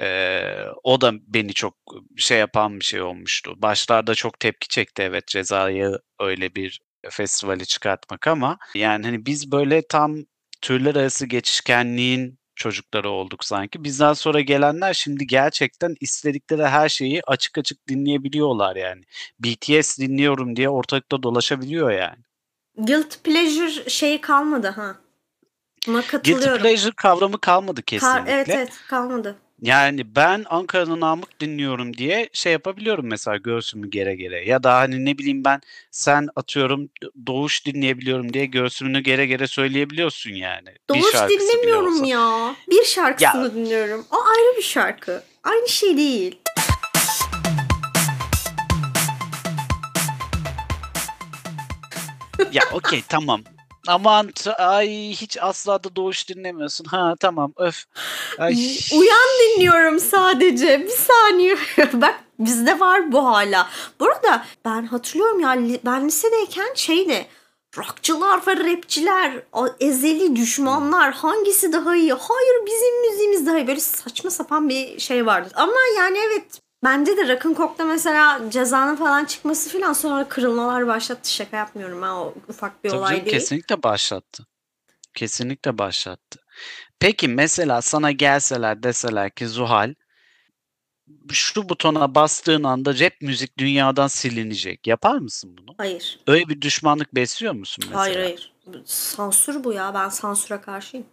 Ee, 0.00 0.64
o 0.82 1.00
da 1.00 1.12
beni 1.26 1.52
çok 1.54 1.74
şey 2.16 2.38
yapan 2.38 2.80
bir 2.80 2.84
şey 2.84 3.02
olmuştu. 3.02 3.54
Başlarda 3.56 4.14
çok 4.14 4.40
tepki 4.40 4.68
çekti 4.68 5.02
evet 5.02 5.28
cezayı 5.28 5.98
öyle 6.20 6.54
bir 6.54 6.80
festivali 7.10 7.66
çıkartmak 7.66 8.26
ama 8.28 8.58
yani 8.74 9.06
hani 9.06 9.26
biz 9.26 9.52
böyle 9.52 9.82
tam 9.88 10.16
türler 10.62 10.94
arası 10.94 11.26
geçişkenliğin 11.26 12.38
çocukları 12.56 13.10
olduk 13.10 13.44
sanki. 13.44 13.84
Bizden 13.84 14.12
sonra 14.12 14.40
gelenler 14.40 14.94
şimdi 14.94 15.26
gerçekten 15.26 15.94
istedikleri 16.00 16.66
her 16.66 16.88
şeyi 16.88 17.22
açık 17.26 17.58
açık 17.58 17.88
dinleyebiliyorlar 17.88 18.76
yani. 18.76 19.02
BTS 19.40 19.98
dinliyorum 19.98 20.56
diye 20.56 20.68
ortalıkta 20.68 21.22
dolaşabiliyor 21.22 21.90
yani. 21.90 22.22
Guilt 22.76 23.24
pleasure 23.24 23.90
şeyi 23.90 24.20
kalmadı 24.20 24.68
ha. 24.68 24.96
Buna 25.86 26.02
katılıyorum. 26.02 26.48
Guilty 26.48 26.62
pleasure 26.62 26.92
kavramı 26.96 27.40
kalmadı 27.40 27.82
kesinlikle. 27.82 28.20
Ka- 28.20 28.32
evet 28.34 28.48
evet 28.48 28.72
kalmadı. 28.88 29.36
Yani 29.62 30.16
ben 30.16 30.44
Ankara'nın 30.50 31.00
Namık 31.00 31.40
dinliyorum 31.40 31.96
diye 31.96 32.28
şey 32.32 32.52
yapabiliyorum 32.52 33.06
mesela 33.06 33.36
göğsümü 33.36 33.90
gere 33.90 34.16
gere. 34.16 34.44
Ya 34.48 34.62
da 34.62 34.74
hani 34.74 35.04
ne 35.04 35.18
bileyim 35.18 35.44
ben 35.44 35.60
sen 35.90 36.28
atıyorum 36.36 36.88
Doğuş 37.26 37.66
dinleyebiliyorum 37.66 38.32
diye 38.32 38.46
göğsümünü 38.46 39.00
gere 39.00 39.26
gere 39.26 39.46
söyleyebiliyorsun 39.46 40.30
yani. 40.30 40.68
Doğuş 40.88 41.14
dinlemiyorum 41.14 42.04
ya. 42.04 42.56
Bir 42.70 42.84
şarkısını 42.84 43.44
Ya- 43.44 43.54
dinliyorum. 43.54 44.06
O 44.10 44.16
ayrı 44.16 44.56
bir 44.56 44.62
şarkı. 44.62 45.22
Aynı 45.44 45.68
şey 45.68 45.96
değil. 45.96 46.38
ya 52.52 52.62
okey 52.72 53.02
tamam. 53.08 53.40
Aman 53.86 54.30
ay 54.58 54.88
hiç 55.10 55.36
asla 55.40 55.84
da 55.84 55.96
Doğuş 55.96 56.28
dinlemiyorsun. 56.28 56.84
Ha 56.84 57.14
tamam 57.20 57.52
öf. 57.56 57.84
Ay. 58.38 58.78
Uyan 58.92 59.28
dinliyorum 59.40 60.00
sadece. 60.00 60.80
Bir 60.80 60.96
saniye. 60.96 61.56
Bak 61.92 62.14
bizde 62.38 62.80
var 62.80 63.12
bu 63.12 63.26
hala. 63.26 63.68
Bu 64.00 64.06
arada 64.06 64.44
ben 64.64 64.86
hatırlıyorum 64.86 65.40
ya 65.40 65.80
ben 65.84 66.06
lisedeyken 66.06 66.74
şeydi. 66.74 67.26
Rockçılar 67.78 68.46
ve 68.46 68.56
rapçiler, 68.56 69.32
ezeli 69.80 70.36
düşmanlar 70.36 71.14
hangisi 71.14 71.72
daha 71.72 71.96
iyi? 71.96 72.12
Hayır 72.12 72.66
bizim 72.66 73.10
müziğimiz 73.10 73.46
daha 73.46 73.58
iyi. 73.58 73.66
Böyle 73.66 73.80
saçma 73.80 74.30
sapan 74.30 74.68
bir 74.68 74.98
şey 74.98 75.26
vardı. 75.26 75.50
Ama 75.54 75.76
yani 75.98 76.18
evet 76.18 76.60
bende 76.84 77.16
de 77.16 77.28
Rock'n 77.28 77.54
Coke'da 77.54 77.84
mesela 77.84 78.50
cezanın 78.50 78.96
falan 78.96 79.24
çıkması 79.24 79.78
falan 79.78 79.92
sonra 79.92 80.28
kırılmalar 80.28 80.86
başlattı. 80.86 81.32
Şaka 81.32 81.56
yapmıyorum 81.56 82.02
ha 82.02 82.22
o 82.22 82.34
ufak 82.48 82.84
bir 82.84 82.88
Tabii 82.88 82.98
olay 82.98 83.12
canım, 83.12 83.26
değil. 83.26 83.36
kesinlikle 83.38 83.82
başlattı. 83.82 84.46
Kesinlikle 85.14 85.78
başlattı. 85.78 86.40
Peki 87.00 87.28
mesela 87.28 87.82
sana 87.82 88.10
gelseler 88.12 88.82
deseler 88.82 89.30
ki 89.30 89.48
Zuhal 89.48 89.94
şu 91.32 91.68
butona 91.68 92.14
bastığın 92.14 92.64
anda 92.64 92.98
rap 92.98 93.12
müzik 93.20 93.58
dünyadan 93.58 94.06
silinecek. 94.06 94.86
Yapar 94.86 95.16
mısın 95.16 95.56
bunu? 95.58 95.74
Hayır. 95.78 96.18
Öyle 96.26 96.48
bir 96.48 96.60
düşmanlık 96.60 97.14
besliyor 97.14 97.54
musun 97.54 97.84
mesela? 97.86 98.00
Hayır 98.00 98.16
hayır. 98.16 98.52
Sansür 98.84 99.64
bu 99.64 99.72
ya. 99.72 99.94
Ben 99.94 100.08
sansüre 100.08 100.60
karşıyım. 100.60 101.06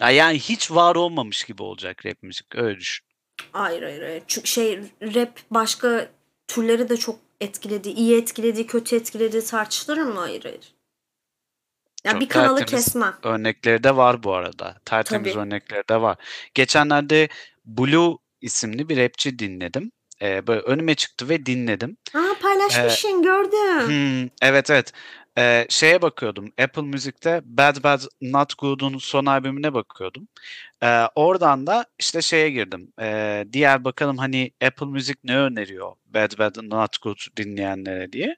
Ya 0.00 0.10
yani 0.10 0.38
hiç 0.38 0.70
var 0.70 0.96
olmamış 0.96 1.44
gibi 1.44 1.62
olacak 1.62 2.06
rap 2.06 2.22
müzik. 2.22 2.56
Öyle 2.56 2.78
düşün. 2.80 3.06
Hayır 3.52 3.82
hayır 3.82 4.02
hayır. 4.02 4.22
Çünkü 4.26 4.48
şey 4.48 4.80
rap 5.02 5.38
başka 5.50 6.08
türleri 6.48 6.88
de 6.88 6.96
çok 6.96 7.18
etkiledi. 7.40 7.88
İyi 7.88 8.16
etkiledi, 8.16 8.66
kötü 8.66 8.96
etkiledi 8.96 9.44
tartışılır 9.44 9.98
mı? 9.98 10.20
Hayır 10.20 10.42
hayır. 10.42 10.74
Ya 12.04 12.12
Çok 12.12 12.20
bir 12.20 12.28
kanalı 12.28 12.64
kesmem. 12.64 13.14
Örnekleri 13.22 13.84
de 13.84 13.96
var 13.96 14.22
bu 14.22 14.34
arada. 14.34 14.76
Tertemiz 14.84 15.32
Tabii. 15.32 15.42
örnekleri 15.42 15.88
de 15.90 16.00
var. 16.00 16.16
Geçenlerde 16.54 17.28
Blue 17.64 18.16
isimli 18.40 18.88
bir 18.88 18.96
rapçi 18.96 19.38
dinledim. 19.38 19.92
Ee, 20.22 20.46
böyle 20.46 20.60
önüme 20.60 20.94
çıktı 20.94 21.28
ve 21.28 21.46
dinledim. 21.46 21.96
Aa 22.14 22.34
paylaşmışsın 22.42 23.22
gördüm. 23.22 23.88
Hmm, 23.88 24.28
evet 24.42 24.70
evet. 24.70 24.92
Ee, 25.38 25.66
şeye 25.70 26.02
bakıyordum. 26.02 26.52
Apple 26.62 26.82
Music'te 26.82 27.40
Bad 27.44 27.82
Bad 27.84 28.00
Not 28.22 28.58
Good'un 28.58 28.98
son 28.98 29.26
albümüne 29.26 29.74
bakıyordum. 29.74 30.28
Ee, 30.82 31.02
oradan 31.14 31.66
da 31.66 31.86
işte 31.98 32.22
şeye 32.22 32.50
girdim. 32.50 32.92
Ee, 33.00 33.46
diğer 33.52 33.84
bakalım 33.84 34.18
hani 34.18 34.52
Apple 34.66 34.86
Music 34.86 35.16
ne 35.24 35.38
öneriyor 35.38 35.92
Bad 36.06 36.38
Bad 36.38 36.56
Not 36.62 37.02
Good 37.02 37.18
dinleyenlere 37.36 38.12
diye. 38.12 38.36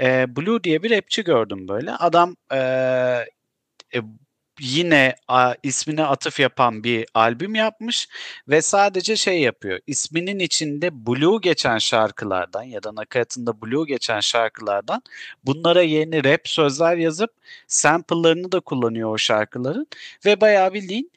Ee, 0.00 0.36
Blue 0.36 0.64
diye 0.64 0.82
bir 0.82 0.90
rapçi 0.90 1.24
gördüm 1.24 1.68
böyle. 1.68 1.92
Adam 1.92 2.36
ee, 2.52 3.24
e, 3.94 4.00
yine 4.60 5.14
a, 5.28 5.54
ismine 5.62 6.04
atıf 6.04 6.40
yapan 6.40 6.84
bir 6.84 7.06
albüm 7.14 7.54
yapmış 7.54 8.08
ve 8.48 8.62
sadece 8.62 9.16
şey 9.16 9.40
yapıyor. 9.40 9.80
İsminin 9.86 10.38
içinde 10.38 11.06
blue 11.06 11.38
geçen 11.42 11.78
şarkılardan 11.78 12.62
ya 12.62 12.82
da 12.82 12.94
nakaratında 12.94 13.62
blue 13.62 13.86
geçen 13.86 14.20
şarkılardan 14.20 15.02
bunlara 15.44 15.82
yeni 15.82 16.24
rap 16.24 16.48
sözler 16.48 16.96
yazıp 16.96 17.30
sample'larını 17.66 18.52
da 18.52 18.60
kullanıyor 18.60 19.10
o 19.14 19.18
şarkıların 19.18 19.86
ve 20.24 20.40
bayağı 20.40 20.74
bildiğin 20.74 21.10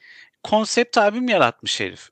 konsept 0.43 0.97
albüm 0.97 1.29
yaratmış 1.29 1.79
herif. 1.79 2.09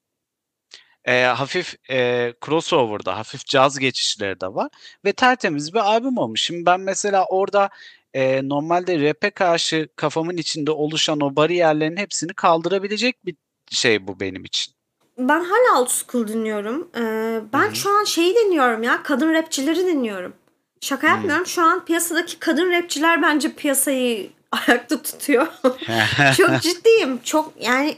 E, 1.06 1.24
hafif 1.24 1.76
e, 1.90 2.34
crossover'da, 2.46 3.18
hafif 3.18 3.46
caz 3.46 3.80
geçişleri 3.80 4.42
de 4.42 4.48
var 4.48 4.70
ve 5.06 5.14
tertemiz 5.14 5.74
bir 5.74 5.80
albüm 5.80 6.18
olmuş. 6.18 6.42
Şimdi 6.42 6.66
ben 6.66 6.80
mesela 6.80 7.26
orada 7.26 7.70
e, 8.14 8.50
normalde 8.50 9.10
rap'e 9.10 9.30
karşı 9.30 9.90
kafamın 9.96 10.38
içinde 10.38 10.72
oluşan 10.72 11.20
o 11.22 11.36
bariyerlerin 11.36 11.98
hepsini 11.98 12.34
kaldırabilecek 12.34 13.26
bir 13.26 13.36
şey 13.72 14.08
bu 14.08 14.20
benim 14.20 14.46
için. 14.46 14.74
Ben 15.18 15.44
hala 15.44 15.82
old 15.82 15.88
school 15.88 16.28
dinliyorum. 16.28 16.90
Ee, 16.96 17.42
ben 17.54 17.66
Hı 17.66 17.70
hı. 17.72 17.76
şu 17.76 17.90
an 17.90 18.04
şeyi 18.04 18.36
dinliyorum 18.36 18.84
ya. 18.84 19.04
Kadın 19.04 19.34
rapçileri 19.34 19.86
dinliyorum. 19.86 20.34
Şaka 20.82 21.08
yapmıyorum. 21.08 21.46
Şu 21.46 21.62
an 21.62 21.86
piyasadaki 21.86 22.40
kadın 22.40 22.72
rapçiler 22.72 23.22
bence 23.22 23.54
piyasayı 23.54 24.30
ayakta 24.52 25.02
tutuyor. 25.02 25.48
Çok 26.38 26.62
ciddiyim. 26.62 27.20
Çok 27.24 27.54
yani 27.62 27.98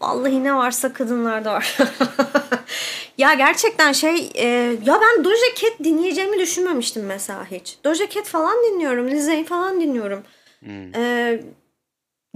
vallahi 0.00 0.44
ne 0.44 0.54
varsa 0.54 0.92
kadınlarda 0.92 1.52
var. 1.52 1.76
ya 3.18 3.34
gerçekten 3.34 3.92
şey 3.92 4.30
e, 4.34 4.46
ya 4.84 5.00
ben 5.00 5.24
Doja 5.24 5.54
Cat 5.56 5.78
dinleyeceğimi 5.84 6.38
düşünmemiştim 6.38 7.06
mesela 7.06 7.50
hiç. 7.50 7.78
Doja 7.84 8.08
Cat 8.08 8.26
falan 8.26 8.56
dinliyorum. 8.64 9.10
Lizzo'yu 9.10 9.44
falan 9.44 9.80
dinliyorum. 9.80 10.22
Hmm. 10.58 10.94
E, 10.94 11.40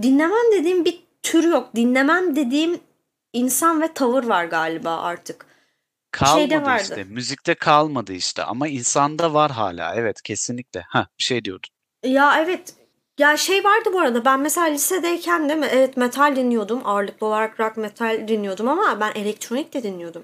dinlemem 0.01 0.51
dediğim 0.53 0.85
bir 0.85 1.03
tür 1.23 1.43
yok. 1.43 1.75
Dinlemem 1.75 2.35
dediğim 2.35 2.79
insan 3.33 3.81
ve 3.81 3.93
tavır 3.93 4.23
var 4.23 4.45
galiba 4.45 4.97
artık. 4.97 5.45
Kalmadı 6.11 6.61
vardı. 6.65 6.81
işte. 6.81 7.03
Müzikte 7.03 7.53
kalmadı 7.53 8.13
işte 8.13 8.43
ama 8.43 8.67
insanda 8.67 9.33
var 9.33 9.51
hala. 9.51 9.95
Evet 9.95 10.21
kesinlikle. 10.21 10.83
Ha 10.87 11.07
bir 11.19 11.23
şey 11.23 11.45
diyordun. 11.45 11.69
Ya 12.03 12.41
evet. 12.41 12.73
Ya 13.17 13.37
şey 13.37 13.63
vardı 13.63 13.89
bu 13.93 13.99
arada 13.99 14.25
ben 14.25 14.39
mesela 14.39 14.67
lisedeyken 14.67 15.41
mi? 15.41 15.67
Evet 15.71 15.97
metal 15.97 16.35
dinliyordum. 16.35 16.81
Ağırlıklı 16.85 17.27
olarak 17.27 17.59
rock 17.59 17.77
metal 17.77 18.27
dinliyordum 18.27 18.67
ama 18.67 18.99
ben 18.99 19.11
elektronik 19.15 19.73
de 19.73 19.83
dinliyordum. 19.83 20.23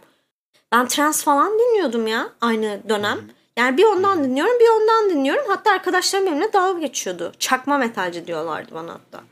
Ben 0.72 0.88
trance 0.88 1.18
falan 1.18 1.52
dinliyordum 1.60 2.08
ya 2.08 2.30
aynı 2.42 2.80
dönem. 2.90 3.20
Yani 3.58 3.78
bir 3.78 3.84
ondan 3.84 4.24
dinliyorum 4.24 4.60
bir 4.60 4.82
ondan 4.82 5.10
dinliyorum. 5.10 5.44
Hatta 5.48 5.72
arkadaşlarım 5.72 6.26
benimle 6.26 6.54
dalga 6.54 6.80
geçiyordu. 6.80 7.32
Çakma 7.40 7.78
metalci 7.78 8.28
diyorlardı 8.28 8.76
bana 8.76 8.94
hatta. 8.94 9.24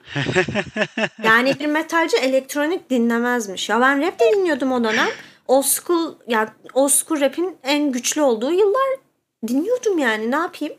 Yani 1.24 1.60
bir 1.60 1.65
metalci 1.65 2.18
elektronik 2.18 2.89
dinlemezmiş. 2.89 3.70
Ya 3.70 3.82
ben 3.82 4.01
rap 4.01 4.20
de 4.20 4.32
dinliyordum 4.36 4.72
o 4.72 4.84
dönem. 4.84 5.08
Old 5.48 5.63
school 5.63 6.15
yani 6.27 6.50
old 6.74 6.89
school 6.89 7.22
rap'in 7.22 7.58
en 7.63 7.92
güçlü 7.92 8.22
olduğu 8.22 8.51
yıllar 8.51 8.88
dinliyordum 9.48 10.00
yani 10.00 10.32
ne 10.32 10.36
yapayım. 10.36 10.74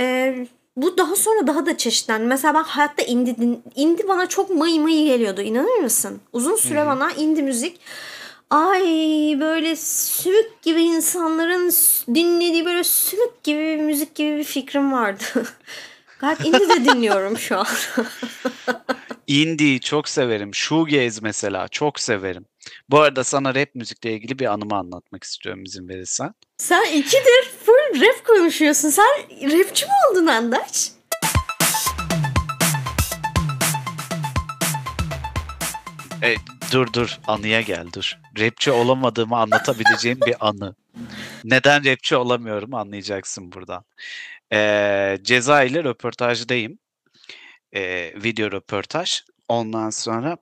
Ee, 0.00 0.46
bu 0.76 0.98
daha 0.98 1.16
sonra 1.16 1.46
daha 1.46 1.66
da 1.66 1.76
çeşitlendi. 1.76 2.24
Mesela 2.26 2.54
ben 2.54 2.62
hayatta 2.62 3.02
indie 3.02 3.36
din, 3.36 3.62
indie 3.74 4.08
bana 4.08 4.26
çok 4.26 4.50
mıy 4.50 4.78
mıy 4.78 5.04
geliyordu. 5.04 5.40
İnanır 5.40 5.78
mısın? 5.78 6.20
Uzun 6.32 6.56
süre 6.56 6.86
bana 6.86 7.12
indie 7.12 7.42
müzik 7.42 7.80
ay 8.50 8.82
böyle 9.40 9.76
sümük 9.76 10.62
gibi 10.62 10.82
insanların 10.82 11.72
dinlediği 12.14 12.64
böyle 12.64 12.84
sümük 12.84 13.42
gibi 13.42 13.58
bir 13.58 13.76
müzik 13.76 14.14
gibi 14.14 14.36
bir 14.36 14.44
fikrim 14.44 14.92
vardı. 14.92 15.24
Gayet 16.18 16.44
indie 16.44 16.68
de 16.68 16.84
dinliyorum 16.84 17.38
şu 17.38 17.58
an. 17.58 17.66
Indie 19.26 19.78
çok 19.78 20.08
severim. 20.08 20.54
Shoegaze 20.54 21.20
mesela 21.22 21.68
çok 21.68 22.00
severim. 22.00 22.46
Bu 22.88 23.00
arada 23.00 23.24
sana 23.24 23.54
rap 23.54 23.74
müzikle 23.74 24.12
ilgili 24.12 24.38
bir 24.38 24.46
anımı 24.46 24.76
anlatmak 24.76 25.24
istiyorum 25.24 25.64
izin 25.64 25.88
verirsen. 25.88 26.34
Sen 26.58 26.84
ikidir 26.84 27.50
full 27.66 28.00
rap 28.00 28.26
konuşuyorsun. 28.26 28.90
Sen 28.90 29.06
rapçi 29.42 29.86
mi 29.86 29.92
oldun 30.10 30.26
Andaç? 30.26 30.90
E, 36.22 36.34
dur 36.74 36.92
dur 36.92 37.18
anıya 37.26 37.60
gel 37.60 37.86
dur. 37.92 38.18
Rapçi 38.38 38.70
olamadığımı 38.70 39.36
anlatabileceğim 39.36 40.20
bir 40.26 40.48
anı. 40.48 40.74
Neden 41.44 41.84
rapçi 41.84 42.16
olamıyorum 42.16 42.74
anlayacaksın 42.74 43.52
buradan. 43.52 43.84
E, 44.52 45.18
ceza 45.22 45.62
ile 45.64 45.84
röportajdayım. 45.84 46.78
E, 47.72 48.12
video 48.22 48.50
röportaj. 48.52 49.22
Ondan 49.48 49.90
sonra 49.90 50.36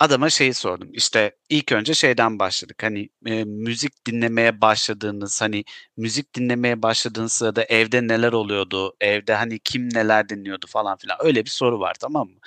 adama 0.00 0.30
şeyi 0.30 0.54
sordum. 0.54 0.88
İşte 0.92 1.36
ilk 1.48 1.72
önce 1.72 1.94
şeyden 1.94 2.38
başladık. 2.38 2.82
Hani 2.82 3.08
e, 3.26 3.44
müzik 3.44 4.06
dinlemeye 4.06 4.60
başladığınız, 4.60 5.42
hani 5.42 5.64
müzik 5.96 6.34
dinlemeye 6.34 6.82
başladığınız 6.82 7.32
sırada 7.32 7.64
evde 7.64 8.08
neler 8.08 8.32
oluyordu? 8.32 8.96
Evde 9.00 9.34
hani 9.34 9.58
kim 9.58 9.94
neler 9.94 10.28
dinliyordu 10.28 10.66
falan 10.68 10.96
filan. 10.96 11.18
Öyle 11.20 11.44
bir 11.44 11.50
soru 11.50 11.80
var 11.80 11.94
tamam 12.00 12.28
mı? 12.28 12.38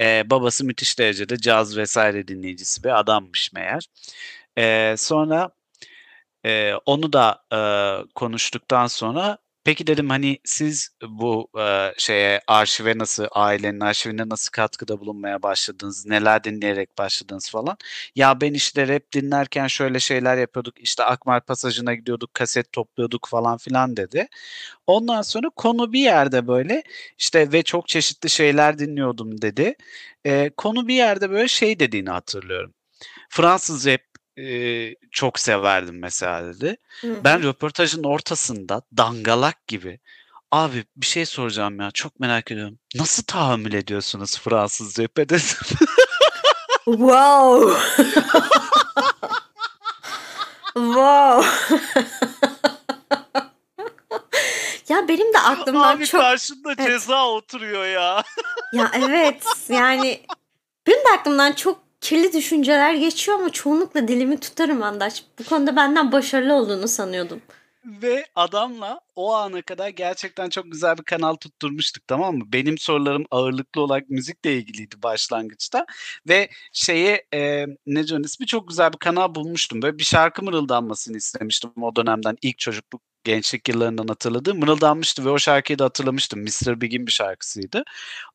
E, 0.00 0.30
babası 0.30 0.64
müthiş 0.64 0.98
derecede 0.98 1.38
caz 1.38 1.76
vesaire 1.76 2.28
dinleyicisi 2.28 2.84
bir 2.84 2.98
adammış 3.00 3.52
meğer. 3.52 3.86
E, 4.58 4.94
sonra 4.98 5.50
e, 6.44 6.74
onu 6.86 7.12
da 7.12 7.44
e, 7.52 7.58
konuştuktan 8.14 8.86
sonra 8.86 9.38
Peki 9.66 9.86
dedim 9.86 10.10
hani 10.10 10.38
siz 10.44 10.90
bu 11.08 11.48
e, 11.58 11.92
şeye 11.98 12.40
arşive 12.46 12.98
nasıl 12.98 13.26
ailenin 13.32 13.80
arşivine 13.80 14.28
nasıl 14.28 14.50
katkıda 14.50 15.00
bulunmaya 15.00 15.42
başladınız? 15.42 16.06
Neler 16.06 16.44
dinleyerek 16.44 16.98
başladınız 16.98 17.50
falan. 17.50 17.76
Ya 18.16 18.40
ben 18.40 18.54
işte 18.54 18.88
rap 18.88 19.12
dinlerken 19.12 19.66
şöyle 19.66 20.00
şeyler 20.00 20.36
yapıyorduk. 20.36 20.80
İşte 20.80 21.04
Akmar 21.04 21.44
Pasajı'na 21.46 21.94
gidiyorduk, 21.94 22.34
kaset 22.34 22.72
topluyorduk 22.72 23.28
falan 23.28 23.56
filan 23.58 23.96
dedi. 23.96 24.28
Ondan 24.86 25.22
sonra 25.22 25.50
konu 25.56 25.92
bir 25.92 26.00
yerde 26.00 26.48
böyle 26.48 26.82
işte 27.18 27.52
ve 27.52 27.62
çok 27.62 27.88
çeşitli 27.88 28.30
şeyler 28.30 28.78
dinliyordum 28.78 29.42
dedi. 29.42 29.74
E, 30.26 30.50
konu 30.56 30.88
bir 30.88 30.94
yerde 30.94 31.30
böyle 31.30 31.48
şey 31.48 31.78
dediğini 31.80 32.10
hatırlıyorum. 32.10 32.74
Fransız 33.30 33.86
rap 33.86 34.00
Eee, 34.36 34.96
çok 35.10 35.38
severdim 35.38 35.98
mesela 35.98 36.54
dedi. 36.54 36.76
Hı 37.00 37.24
Ben 37.24 37.42
röportajın 37.42 38.04
ortasında 38.04 38.82
dangalak 38.96 39.66
gibi 39.66 40.00
"Abi 40.52 40.84
bir 40.96 41.06
şey 41.06 41.26
soracağım 41.26 41.80
ya, 41.80 41.90
çok 41.90 42.20
merak 42.20 42.50
ediyorum. 42.50 42.78
Nasıl 42.94 43.22
tahammül 43.22 43.72
ediyorsunuz 43.72 44.38
Fransız 44.40 44.98
rap'e?" 44.98 45.28
dedim. 45.28 45.46
Wow! 46.84 47.72
Wow! 50.74 51.46
Ya 54.88 55.08
benim 55.08 55.34
de 55.34 55.38
aklımdan 55.38 55.96
Abi 55.96 56.06
çok 56.06 56.20
karşında 56.20 56.72
Evet. 56.78 56.86
Ceza 56.88 57.26
oturuyor 57.28 57.86
ya. 57.86 58.22
Ya 58.72 58.90
evet 58.94 59.44
yani 59.68 60.20
benim 60.86 60.98
de 60.98 61.08
aklımdan 61.18 61.52
çok 61.52 61.85
kirli 62.00 62.32
düşünceler 62.32 62.94
geçiyor 62.94 63.38
ama 63.38 63.50
çoğunlukla 63.50 64.08
dilimi 64.08 64.40
tutarım 64.40 64.82
Andaç. 64.82 65.24
Bu 65.38 65.44
konuda 65.44 65.76
benden 65.76 66.12
başarılı 66.12 66.54
olduğunu 66.54 66.88
sanıyordum. 66.88 67.40
Ve 67.86 68.26
adamla 68.34 69.00
o 69.16 69.34
ana 69.34 69.62
kadar 69.62 69.88
gerçekten 69.88 70.48
çok 70.48 70.72
güzel 70.72 70.98
bir 70.98 71.02
kanal 71.02 71.34
tutturmuştuk 71.34 72.08
tamam 72.08 72.36
mı? 72.36 72.44
Benim 72.52 72.78
sorularım 72.78 73.24
ağırlıklı 73.30 73.80
olarak 73.80 74.10
müzikle 74.10 74.56
ilgiliydi 74.56 75.02
başlangıçta 75.02 75.86
ve 76.28 76.50
şeye 76.72 77.26
e, 77.34 77.66
ne 77.86 78.06
diyorsun 78.06 78.24
ismi 78.24 78.46
çok 78.46 78.68
güzel 78.68 78.92
bir 78.92 78.98
kanal 78.98 79.34
bulmuştum. 79.34 79.82
Böyle 79.82 79.98
bir 79.98 80.04
şarkı 80.04 80.42
mırıldanmasını 80.42 81.16
istemiştim 81.16 81.70
o 81.82 81.96
dönemden 81.96 82.36
ilk 82.42 82.58
çocukluk 82.58 83.02
gençlik 83.26 83.68
yıllarından 83.68 84.08
hatırladığım 84.08 84.58
mırıldanmıştı 84.58 85.24
ve 85.24 85.30
o 85.30 85.38
şarkıyı 85.38 85.78
da 85.78 85.84
hatırlamıştım. 85.84 86.40
Mr. 86.40 86.80
Big'in 86.80 87.06
bir 87.06 87.12
şarkısıydı. 87.12 87.84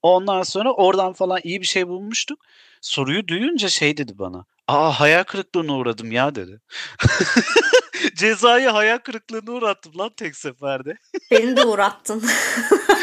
Ondan 0.01 0.43
sonra 0.43 0.73
oradan 0.73 1.13
falan 1.13 1.39
iyi 1.43 1.61
bir 1.61 1.67
şey 1.67 1.87
bulmuştuk. 1.87 2.39
Soruyu 2.81 3.27
duyunca 3.27 3.69
şey 3.69 3.97
dedi 3.97 4.11
bana. 4.19 4.45
Aa 4.67 4.99
hayal 4.99 5.23
kırıklığına 5.23 5.73
uğradım 5.73 6.11
ya 6.11 6.35
dedi. 6.35 6.61
Cezayı 8.15 8.69
hayal 8.69 8.97
kırıklığına 8.97 9.51
uğrattım 9.51 9.97
lan 9.97 10.11
tek 10.17 10.35
seferde. 10.35 10.97
Beni 11.31 11.57
de 11.57 11.65
uğrattın. 11.65 12.23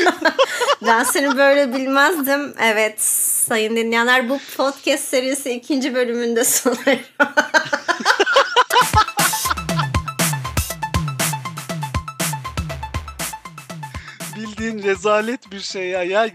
ben 0.87 1.05
seni 1.05 1.37
böyle 1.37 1.75
bilmezdim. 1.75 2.55
Evet 2.63 3.01
sayın 3.03 3.77
dinleyenler 3.77 4.29
bu 4.29 4.39
podcast 4.57 5.05
serisi 5.05 5.51
ikinci 5.51 5.95
bölümünde 5.95 6.45
sona 6.45 6.97
rezalet 14.89 15.53
bir 15.53 15.61
şey 15.61 15.89
ya. 15.89 16.03
Ya 16.03 16.29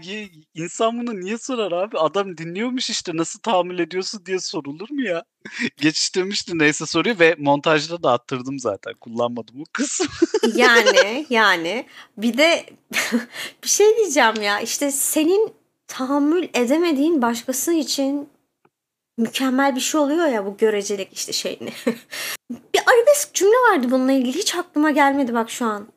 insan 0.54 0.98
bunu 0.98 1.20
niye 1.20 1.38
sorar 1.38 1.72
abi? 1.72 1.98
Adam 1.98 2.38
dinliyormuş 2.38 2.90
işte 2.90 3.12
nasıl 3.14 3.40
tahammül 3.40 3.78
ediyorsun 3.78 4.26
diye 4.26 4.38
sorulur 4.38 4.90
mu 4.90 5.02
ya? 5.02 5.24
Geçiştirmişti 5.76 6.58
neyse 6.58 6.86
soruyu 6.86 7.18
ve 7.18 7.36
montajda 7.38 8.02
da 8.02 8.12
attırdım 8.12 8.58
zaten. 8.58 8.94
Kullanmadım 8.94 9.60
o 9.60 9.64
kısmı. 9.72 10.06
yani 10.54 11.26
yani 11.30 11.86
bir 12.16 12.38
de 12.38 12.66
bir 13.64 13.68
şey 13.68 13.96
diyeceğim 13.96 14.42
ya 14.42 14.60
işte 14.60 14.90
senin 14.90 15.52
tahammül 15.86 16.48
edemediğin 16.54 17.22
başkası 17.22 17.72
için 17.72 18.28
mükemmel 19.18 19.76
bir 19.76 19.80
şey 19.80 20.00
oluyor 20.00 20.26
ya 20.26 20.46
bu 20.46 20.56
görecelik 20.56 21.12
işte 21.12 21.32
şeyini. 21.32 21.72
bir 22.50 22.80
arabesk 22.86 23.34
cümle 23.34 23.56
vardı 23.70 23.86
bununla 23.90 24.12
ilgili 24.12 24.38
hiç 24.38 24.54
aklıma 24.54 24.90
gelmedi 24.90 25.34
bak 25.34 25.50
şu 25.50 25.66
an. 25.66 25.93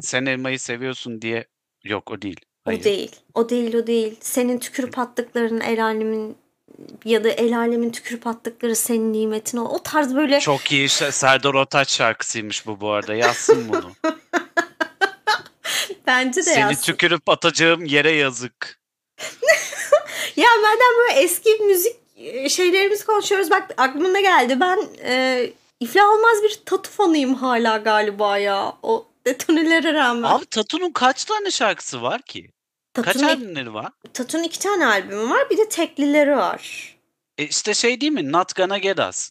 Sen 0.00 0.26
elmayı 0.26 0.60
seviyorsun 0.60 1.22
diye. 1.22 1.44
Yok 1.84 2.10
o 2.10 2.22
değil. 2.22 2.40
O 2.66 2.70
Hayır. 2.70 2.84
değil. 2.84 3.10
O 3.34 3.48
değil 3.48 3.74
o 3.74 3.86
değil. 3.86 4.16
Senin 4.20 4.58
tükürüp 4.58 4.98
attıkların 4.98 5.60
el 5.60 5.84
alemin 5.84 6.36
ya 7.04 7.24
da 7.24 7.28
el 7.28 7.58
alemin 7.58 7.90
tükürüp 7.90 8.26
attıkları 8.26 8.76
senin 8.76 9.12
nimetin 9.12 9.58
o. 9.58 9.64
O 9.64 9.82
tarz 9.82 10.14
böyle 10.14 10.40
Çok 10.40 10.72
iyi 10.72 10.84
işte 10.86 11.12
Serdar 11.12 11.54
Ortaç 11.54 11.92
şarkısıymış 11.92 12.66
bu 12.66 12.80
bu 12.80 12.90
arada. 12.90 13.14
Yazsın 13.14 13.68
bunu. 13.68 13.92
bence 16.06 16.36
de 16.40 16.42
Seni 16.42 16.60
yazsın. 16.60 16.82
tükürüp 16.82 17.28
atacağım 17.28 17.84
yere 17.84 18.10
yazık. 18.10 18.78
Ya 20.36 20.48
madem 20.62 20.98
böyle 20.98 21.20
eski 21.20 21.50
müzik 21.50 21.96
şeylerimizi 22.50 23.06
konuşuyoruz 23.06 23.50
bak 23.50 23.70
aklıma 23.76 24.08
ne 24.08 24.20
geldi. 24.22 24.60
Ben 24.60 24.78
e, 25.04 25.46
iflah 25.80 26.08
olmaz 26.12 26.42
bir 26.42 26.60
tatu 26.66 26.90
fanıyım 26.90 27.34
hala 27.34 27.76
galiba 27.76 28.38
ya. 28.38 28.76
O 28.82 29.06
detonelere 29.26 29.94
rağmen. 29.94 30.30
Abi 30.30 30.46
Tatu'nun 30.46 30.90
kaç 30.90 31.24
tane 31.24 31.50
şarkısı 31.50 32.02
var 32.02 32.22
ki? 32.22 32.50
Kaç 32.92 33.04
Tatu'nun, 33.04 33.28
albümleri 33.28 33.74
var? 33.74 33.92
Tatu'nun 34.12 34.42
iki 34.42 34.58
tane 34.58 34.86
albümü 34.86 35.30
var 35.30 35.50
bir 35.50 35.58
de 35.58 35.68
teklileri 35.68 36.36
var. 36.36 36.94
E 37.38 37.44
işte 37.44 37.74
şey 37.74 38.00
değil 38.00 38.12
mi? 38.12 38.32
Not 38.32 38.56
Gonna 38.56 38.78
Get 38.78 38.98
Us. 38.98 39.30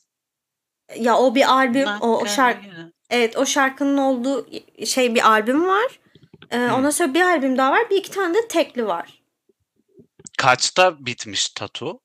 Ya 0.95 1.17
o 1.17 1.35
bir 1.35 1.53
albüm 1.53 1.85
Not 1.85 2.03
o, 2.03 2.21
o 2.21 2.25
şarkı 2.25 2.67
evet 3.09 3.37
o 3.37 3.45
şarkının 3.45 3.97
olduğu 3.97 4.47
şey 4.85 5.15
bir 5.15 5.29
albüm 5.29 5.67
var. 5.67 5.99
E, 6.51 6.57
ondan 6.57 6.89
sonra 6.89 7.13
bir 7.13 7.21
albüm 7.21 7.57
daha 7.57 7.71
var 7.71 7.89
bir 7.89 7.97
iki 7.97 8.11
tane 8.11 8.33
de 8.33 8.47
tekli 8.47 8.87
var. 8.87 9.23
Kaçta 10.37 11.05
bitmiş 11.05 11.49
Tatu? 11.49 11.99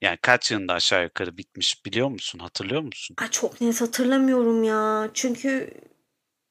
Yani 0.00 0.18
kaç 0.22 0.50
yılında 0.50 0.72
aşağı 0.72 1.02
yukarı 1.02 1.36
bitmiş 1.36 1.86
biliyor 1.86 2.08
musun? 2.08 2.38
Hatırlıyor 2.38 2.82
musun? 2.82 3.16
Ay 3.20 3.30
çok 3.30 3.60
net 3.60 3.80
hatırlamıyorum 3.80 4.64
ya. 4.64 5.10
Çünkü 5.14 5.74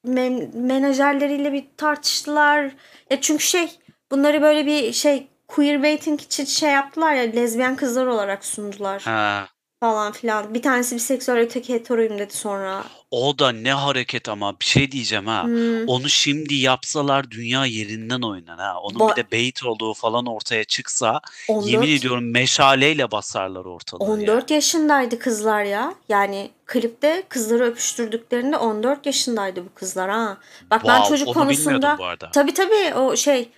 men- 0.03 0.51
menajerleriyle 0.53 1.53
bir 1.53 1.65
tartıştılar. 1.77 2.71
Ya 3.09 3.21
çünkü 3.21 3.43
şey 3.43 3.79
bunları 4.11 4.41
böyle 4.41 4.65
bir 4.65 4.93
şey 4.93 5.27
queerbaiting 5.47 6.21
için 6.21 6.45
şey 6.45 6.69
yaptılar 6.71 7.13
ya 7.13 7.23
lezbiyen 7.23 7.75
kızlar 7.75 8.05
olarak 8.05 8.45
sundular 8.45 9.01
Ha, 9.01 9.47
falan 9.81 10.11
filan. 10.11 10.53
Bir 10.53 10.61
tanesi 10.61 10.95
biseksüel 10.95 11.37
öteki 11.37 11.73
heteroyum 11.73 12.19
dedi 12.19 12.33
sonra. 12.33 12.83
o 13.11 13.39
da 13.39 13.51
ne 13.51 13.73
hareket 13.73 14.29
ama 14.29 14.59
bir 14.59 14.65
şey 14.65 14.91
diyeceğim 14.91 15.27
ha. 15.27 15.43
Hmm. 15.43 15.87
Onu 15.87 16.09
şimdi 16.09 16.55
yapsalar 16.55 17.31
dünya 17.31 17.65
yerinden 17.65 18.21
oynar 18.21 18.59
ha. 18.59 18.79
Onun 18.81 18.99
Ba- 18.99 19.11
bir 19.11 19.23
de 19.23 19.31
bait 19.31 19.63
olduğu 19.65 19.93
falan 19.93 20.25
ortaya 20.25 20.63
çıksa 20.63 21.21
14, 21.49 21.71
yemin 21.71 21.97
ediyorum 21.97 22.31
meşaleyle 22.31 23.11
basarlar 23.11 23.65
ortalığı 23.65 24.03
14 24.03 24.51
yaşındaydı 24.51 25.19
kızlar 25.19 25.63
ya. 25.63 25.93
Yani 26.09 26.51
klipte 26.65 27.23
kızları 27.29 27.63
öpüştürdüklerinde 27.63 28.57
14 28.57 29.05
yaşındaydı 29.05 29.65
bu 29.65 29.73
kızlar 29.75 30.09
ha. 30.09 30.37
Bak 30.71 30.81
ben 30.87 30.95
Wow, 30.95 31.09
çocuk 31.09 31.27
onu 31.27 31.33
konusunda 31.35 31.97
tabii 32.33 32.53
tabii 32.53 32.93
o 32.95 33.15
şey 33.15 33.49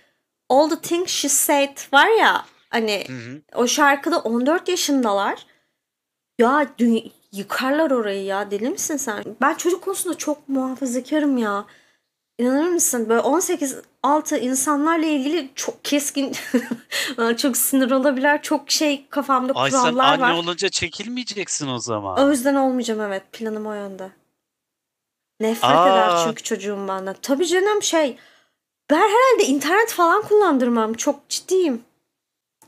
All 0.50 0.70
the 0.70 0.80
Things 0.80 1.10
She 1.12 1.28
Said 1.28 1.78
var 1.92 2.08
ya 2.20 2.44
hani 2.70 3.04
Hı 3.08 3.12
hı. 3.12 3.42
o 3.54 3.66
şarkıda 3.66 4.18
14 4.18 4.68
yaşındalar. 4.68 5.46
Ya 6.38 6.62
dü- 6.78 7.10
yıkarlar 7.32 7.90
orayı 7.90 8.24
ya 8.24 8.50
deli 8.50 8.70
misin 8.70 8.96
sen? 8.96 9.24
Ben 9.40 9.54
çocuk 9.54 9.82
konusunda 9.82 10.18
çok 10.18 10.48
muhafazakarım 10.48 11.38
ya. 11.38 11.64
İnanır 12.38 12.68
mısın? 12.68 13.08
Böyle 13.08 13.20
18 13.20 13.76
altı 14.02 14.38
insanlarla 14.38 15.06
ilgili 15.06 15.50
çok 15.54 15.84
keskin 15.84 16.32
çok 17.36 17.56
sinir 17.56 17.90
olabilir. 17.90 18.42
Çok 18.42 18.70
şey 18.70 19.06
kafamda 19.10 19.52
Ay 19.54 19.70
sen 19.70 19.80
kurallar 19.80 20.04
anne 20.12 20.22
var. 20.22 20.32
olunca 20.32 20.68
çekilmeyeceksin 20.68 21.68
o 21.68 21.78
zaman. 21.78 22.18
O 22.26 22.30
yüzden 22.30 22.54
olmayacağım 22.54 23.00
evet. 23.00 23.22
Planım 23.32 23.66
o 23.66 23.72
yönde. 23.74 24.10
Nefret 25.40 25.64
Aa. 25.70 25.88
eder 25.88 26.24
çünkü 26.24 26.42
çocuğum 26.42 26.84
benden. 26.88 27.16
Tabii 27.22 27.46
canım 27.46 27.82
şey 27.82 28.18
ben 28.90 28.96
herhalde 28.96 29.44
internet 29.46 29.92
falan 29.92 30.22
kullandırmam. 30.22 30.94
Çok 30.94 31.28
ciddiyim. 31.28 31.82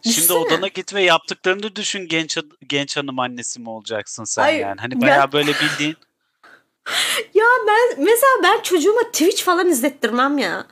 Şimdi 0.07 0.17
Düşünsene. 0.17 0.39
odana 0.39 0.69
git 0.69 0.95
ve 0.95 1.03
yaptıklarını 1.03 1.77
düşün 1.77 2.09
genç 2.09 2.39
genç 2.67 2.97
hanım 2.97 3.19
annesi 3.19 3.61
mi 3.61 3.71
olacaksın 3.71 4.25
sen 4.25 4.43
Ay, 4.43 4.57
yani? 4.59 4.81
Hani 4.81 4.95
ben- 4.95 5.01
bayağı 5.01 5.33
böyle 5.33 5.53
bildiğin 5.55 5.97
Ya 7.35 7.45
ben 7.67 8.05
mesela 8.05 8.33
ben 8.43 8.63
çocuğuma 8.63 9.03
Twitch 9.03 9.43
falan 9.43 9.69
izlettirmem 9.69 10.39
ya. 10.39 10.67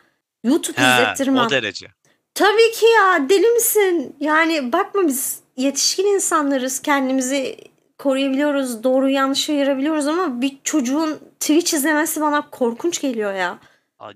YouTube 0.45 0.83
He, 0.83 0.93
izlettirmem. 1.03 1.47
o 1.47 1.51
derece. 1.51 1.87
Tabii 2.35 2.71
ki 2.73 2.87
ya 2.87 3.29
deli 3.29 3.47
misin? 3.47 4.17
Yani 4.21 4.73
bakma 4.73 5.07
biz 5.09 5.41
yetişkin 5.57 6.07
insanlarız. 6.07 6.83
Kendimizi 6.83 7.57
koruyabiliyoruz. 7.99 8.85
Doğru 8.85 9.09
yanlışı 9.09 9.53
ayırabiliyoruz 9.53 10.07
ama 10.07 10.41
bir 10.41 10.59
çocuğun 10.65 11.19
Twitch 11.41 11.75
izlemesi 11.75 12.21
bana 12.21 12.51
korkunç 12.51 13.01
geliyor 13.01 13.35
ya. 13.35 13.59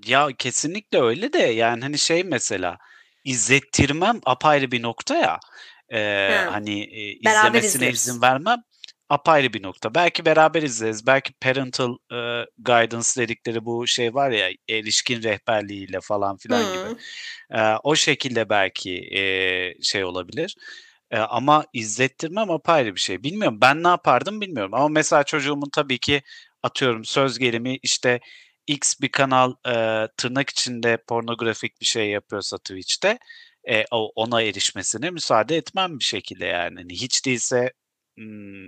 Ya 0.07 0.29
kesinlikle 0.39 1.01
öyle 1.03 1.33
de 1.33 1.39
yani 1.39 1.83
hani 1.83 1.99
şey 1.99 2.25
mesela 2.25 2.79
izlettirmem 3.29 4.21
apayrı 4.25 4.71
bir 4.71 4.83
nokta 4.83 5.15
ya. 5.17 5.39
Ha. 5.93 6.49
hani 6.53 6.81
e, 6.83 7.13
izlemesine 7.13 7.91
izin 7.91 8.23
vermem 8.23 8.63
apayrı 9.09 9.53
bir 9.53 9.63
nokta. 9.63 9.95
Belki 9.95 10.25
beraber 10.25 10.63
izleriz. 10.63 11.07
Belki 11.07 11.33
parental 11.33 11.97
e, 12.13 12.47
guidance 12.59 13.09
dedikleri 13.17 13.65
bu 13.65 13.87
şey 13.87 14.15
var 14.15 14.31
ya 14.31 14.51
erişkin 14.69 15.23
rehberliğiyle 15.23 16.01
falan 16.01 16.37
filan 16.37 16.65
Hı. 16.65 16.73
gibi. 16.73 17.01
Ee, 17.51 17.75
o 17.83 17.97
şekilde 17.97 18.49
belki 18.49 19.09
e, 19.19 19.23
şey 19.83 20.05
olabilir. 20.05 20.57
Ee, 21.11 21.19
ama 21.19 21.65
izlettirmem 21.73 22.51
apayrı 22.51 22.95
bir 22.95 23.01
şey. 23.01 23.23
Bilmiyorum 23.23 23.59
ben 23.61 23.83
ne 23.83 23.89
yapardım 23.89 24.41
bilmiyorum. 24.41 24.75
Ama 24.75 24.89
mesela 24.89 25.25
çocuğumun 25.25 25.71
tabii 25.73 25.99
ki 25.99 26.23
atıyorum 26.63 27.05
söz 27.05 27.39
gelimi 27.39 27.79
işte 27.83 28.21
X 28.69 29.01
bir 29.01 29.09
kanal 29.09 29.55
e, 29.67 29.75
tırnak 30.17 30.51
içinde 30.51 30.97
pornografik 30.97 31.81
bir 31.81 31.87
şey 31.87 32.11
yapıyorsa 32.11 32.59
Twitch'te 32.59 33.19
e, 33.69 33.85
ona 33.91 34.43
erişmesine 34.43 35.11
müsaade 35.11 35.57
etmem 35.57 35.99
bir 35.99 36.05
şekilde 36.05 36.47
yani. 36.47 36.77
Hani 36.77 36.93
hiç 36.93 37.27
değilse 37.27 37.73
hmm, 38.17 38.67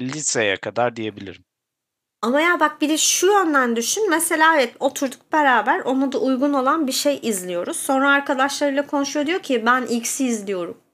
liseye 0.00 0.56
kadar 0.56 0.96
diyebilirim. 0.96 1.44
Ama 2.22 2.40
ya 2.40 2.60
bak 2.60 2.80
bir 2.80 2.88
de 2.88 2.98
şu 2.98 3.26
yönden 3.26 3.76
düşün. 3.76 4.10
Mesela 4.10 4.56
evet 4.56 4.74
oturduk 4.80 5.32
beraber 5.32 5.80
ona 5.80 6.12
da 6.12 6.18
uygun 6.18 6.52
olan 6.52 6.86
bir 6.86 6.92
şey 6.92 7.20
izliyoruz. 7.22 7.76
Sonra 7.76 8.10
arkadaşlarıyla 8.10 8.86
konuşuyor 8.86 9.26
diyor 9.26 9.40
ki 9.40 9.66
ben 9.66 9.86
X'i 9.86 10.26
izliyorum. 10.26 10.85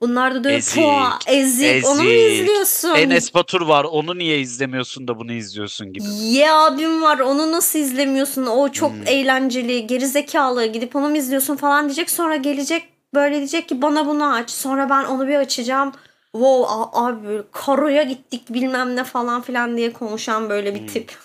Bunlar 0.00 0.34
da 0.34 0.44
diyor 0.44 0.54
Ezik, 0.54 0.74
"Pua, 0.82 1.18
ezik, 1.26 1.86
onu 1.86 2.02
mu 2.02 2.08
izliyorsun? 2.10 2.94
Enes 2.94 3.34
Batur 3.34 3.60
var 3.60 3.84
onu 3.84 4.18
niye 4.18 4.40
izlemiyorsun 4.40 5.08
da 5.08 5.18
bunu 5.18 5.32
izliyorsun 5.32 5.92
gibi. 5.92 6.04
Ye 6.20 6.52
abim 6.52 7.02
var 7.02 7.18
onu 7.18 7.52
nasıl 7.52 7.78
izlemiyorsun? 7.78 8.46
O 8.46 8.72
çok 8.72 8.92
Hmm. 8.92 9.06
eğlenceli, 9.06 9.86
gerizekalı 9.86 10.66
gidip 10.66 10.96
onu 10.96 11.08
mu 11.08 11.16
izliyorsun 11.16 11.56
falan 11.56 11.84
diyecek. 11.84 12.10
Sonra 12.10 12.36
gelecek 12.36 12.84
böyle 13.14 13.36
diyecek 13.36 13.68
ki 13.68 13.82
bana 13.82 14.06
bunu 14.06 14.34
aç. 14.34 14.50
Sonra 14.50 14.90
ben 14.90 15.04
onu 15.04 15.28
bir 15.28 15.34
açacağım. 15.34 15.92
Wow 16.32 16.90
abi 16.92 17.26
böyle 17.28 17.42
karoya 17.52 18.02
gittik 18.02 18.42
bilmem 18.48 18.96
ne 18.96 19.04
falan 19.04 19.42
filan 19.42 19.76
diye 19.76 19.92
konuşan 19.92 20.50
böyle 20.50 20.74
bir 20.74 20.80
Hmm. 20.80 20.86
tip. 20.86 21.18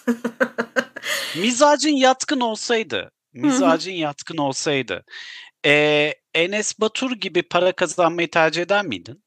Mizacın 1.41 1.89
yatkın 1.89 2.39
olsaydı, 2.39 3.11
mizacın 3.33 3.91
yatkın 3.91 4.37
olsaydı, 4.37 5.03
eee, 5.65 6.15
Enes 6.35 6.79
Batur 6.79 7.11
gibi 7.11 7.41
para 7.43 7.71
kazanmayı 7.71 8.29
tercih 8.31 8.61
eder 8.61 8.85
miydin? 8.85 9.23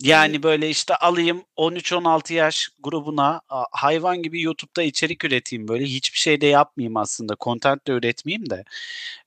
Yani 0.00 0.42
böyle 0.42 0.68
işte 0.70 0.94
alayım 0.96 1.44
13-16 1.56 2.32
yaş 2.34 2.68
grubuna 2.82 3.40
hayvan 3.72 4.22
gibi 4.22 4.42
YouTube'da 4.42 4.82
içerik 4.82 5.24
üreteyim 5.24 5.68
böyle 5.68 5.84
hiçbir 5.84 6.18
şey 6.18 6.40
de 6.40 6.46
yapmayayım 6.46 6.96
aslında 6.96 7.36
content 7.40 7.86
de 7.86 7.92
üretmeyeyim 7.92 8.50
de 8.50 8.64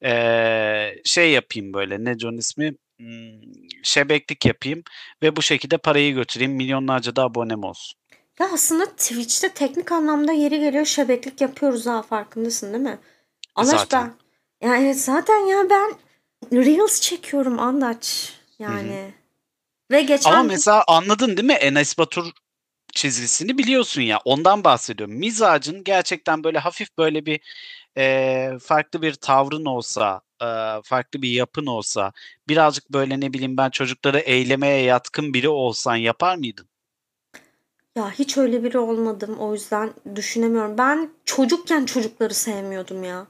eee, 0.04 1.02
şey 1.06 1.32
yapayım 1.32 1.74
böyle 1.74 2.04
ne 2.04 2.16
onun 2.26 2.38
ismi 2.38 2.76
Hmm, 3.00 3.42
şebeklik 3.84 4.46
yapayım 4.46 4.84
ve 5.24 5.36
bu 5.36 5.42
şekilde 5.42 5.78
parayı 5.78 6.14
götüreyim 6.14 6.52
milyonlarca 6.54 7.16
da 7.16 7.24
abonem 7.24 7.64
olsun. 7.64 8.00
Ya 8.40 8.50
aslında 8.54 8.86
Twitch'te 8.86 9.50
teknik 9.54 9.92
anlamda 9.92 10.32
yeri 10.32 10.60
geliyor 10.60 10.86
şebeklik 10.86 11.42
yapıyoruz 11.42 11.86
ha 11.88 12.02
farkındasın 12.02 12.74
değil 12.74 12.84
mi? 12.84 13.00
Ama 13.56 13.66
Zaten. 13.66 14.14
evet 14.62 15.00
zaten 15.02 15.38
ya 15.38 15.70
ben 15.70 15.94
Reels 16.52 17.02
çekiyorum 17.02 17.60
Andaç 17.60 18.34
yani. 18.60 19.14
Ve 19.92 20.02
geçen 20.02 20.32
Ama 20.34 20.44
mesela 20.44 20.84
anladın 20.88 21.38
değil 21.38 21.48
mi 21.48 21.54
Enes 21.54 21.98
Batur 21.98 22.32
çizgisini 22.94 23.58
biliyorsun 23.58 24.02
ya 24.02 24.20
ondan 24.26 24.64
bahsediyorum. 24.64 25.16
Mizacın 25.16 25.84
gerçekten 25.84 26.44
böyle 26.44 26.60
hafif 26.60 26.98
böyle 26.98 27.26
bir 27.26 27.40
eee, 27.98 28.58
farklı 28.62 29.02
bir 29.02 29.14
tavrın 29.14 29.66
olsa, 29.66 30.22
eee, 30.42 30.82
farklı 30.84 31.22
bir 31.22 31.30
yapın 31.30 31.66
olsa, 31.66 32.12
birazcık 32.48 32.90
böyle 32.94 33.20
ne 33.20 33.34
bileyim 33.34 33.58
ben 33.58 33.70
çocukları 33.70 34.20
eylemeye 34.20 34.84
yatkın 34.84 35.34
biri 35.34 35.50
olsan 35.50 35.96
yapar 35.96 36.36
mıydın? 36.36 36.68
ya 37.96 38.12
hiç 38.12 38.38
öyle 38.38 38.64
biri 38.64 38.78
olmadım 38.80 39.38
o 39.40 39.54
yüzden 39.54 39.94
düşünemiyorum. 40.16 40.78
Ben 40.78 41.10
çocukken 41.26 41.86
çocukları 41.86 42.34
sevmiyordum 42.34 43.04
ya. 43.04 43.28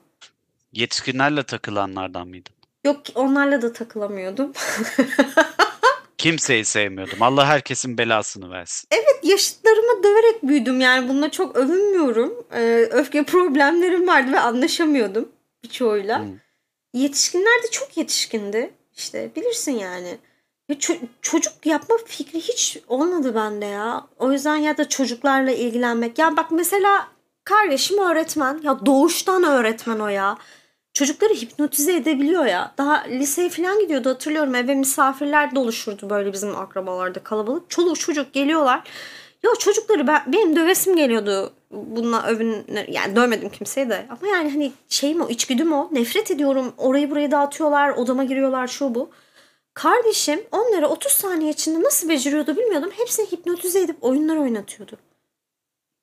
Yetişkinlerle 0.74 1.44
takılanlardan 1.44 2.28
mıydın? 2.28 2.54
Yok 2.86 3.02
onlarla 3.16 3.62
da 3.62 3.74
takılamıyordum. 3.74 4.52
Kimseyi 6.18 6.66
sevmiyordum. 6.66 7.22
Allah 7.22 7.46
herkesin 7.46 7.98
belasını 7.98 8.52
versin. 8.52 8.90
Yaşıtlarımı 9.24 10.04
döverek 10.04 10.44
büyüdüm 10.44 10.82
yani 10.82 11.10
bununla 11.10 11.32
çok 11.32 11.56
övünmüyorum. 11.56 12.34
Ee, 12.54 12.88
öfke 12.92 13.24
problemlerim 13.26 14.08
vardı 14.08 14.32
ve 14.32 14.40
anlaşamıyordum 14.40 15.30
birçoğuyla. 15.64 16.20
Hı. 16.20 16.28
Yetişkinler 16.94 17.64
de 17.64 17.72
çok 17.72 17.98
yetişkindi. 17.98 18.74
İşte 18.98 19.32
bilirsin 19.36 19.72
yani. 19.72 20.18
Ya 20.70 20.76
ço- 20.76 21.00
çocuk 21.22 21.66
yapma 21.66 21.96
fikri 22.06 22.40
hiç 22.40 22.78
olmadı 22.88 23.36
bende 23.36 23.66
ya. 23.66 24.08
O 24.20 24.32
yüzden 24.32 24.56
ya 24.56 24.78
da 24.78 24.90
çocuklarla 24.90 25.52
ilgilenmek. 25.52 26.20
Ya 26.20 26.38
bak 26.38 26.52
mesela 26.52 27.08
kardeşim 27.44 27.98
öğretmen. 27.98 28.62
Ya 28.64 28.86
doğuştan 28.86 29.44
öğretmen 29.44 30.00
o 30.00 30.08
ya. 30.08 30.38
Çocukları 30.94 31.34
hipnotize 31.34 31.96
edebiliyor 31.96 32.46
ya. 32.46 32.74
Daha 32.78 33.04
liseye 33.04 33.50
falan 33.50 33.80
gidiyordu 33.80 34.10
hatırlıyorum. 34.10 34.56
Eve 34.56 34.76
misafirler 34.76 35.56
doluşurdu 35.56 36.10
böyle 36.10 36.34
bizim 36.34 36.56
akrabalarda 36.56 37.20
kalabalık. 37.20 37.70
Çoluk 37.70 38.00
çocuk 38.00 38.34
geliyorlar. 38.34 38.84
Ya 39.44 39.52
çocukları 39.60 40.08
ben, 40.08 40.22
benim 40.28 40.56
dövesim 40.56 40.96
geliyordu. 40.96 41.54
Bununla 41.72 42.28
övün 42.28 42.66
yani 42.88 43.16
dövmedim 43.16 43.50
kimseyi 43.50 43.90
de. 43.90 44.06
Ama 44.10 44.28
yani 44.28 44.52
hani 44.52 44.72
şeyim 44.90 45.22
o 45.22 45.30
içgüdüm 45.30 45.74
o. 45.74 45.90
Nefret 45.92 46.32
ediyorum. 46.32 46.74
Orayı 46.78 47.12
burayı 47.12 47.32
dağıtıyorlar. 47.32 47.90
Odama 47.90 48.24
giriyorlar 48.24 48.68
şu 48.68 48.96
bu. 48.96 49.10
Kardeşim 49.74 50.42
onları 50.52 50.88
30 50.88 51.12
saniye 51.12 51.52
içinde 51.52 51.84
nasıl 51.84 52.10
beceriyordu 52.10 52.58
bilmiyordum. 52.58 52.92
Hepsini 52.98 53.32
hipnotize 53.32 53.80
edip 53.80 54.04
oyunlar 54.04 54.38
oynatıyordu. 54.38 54.98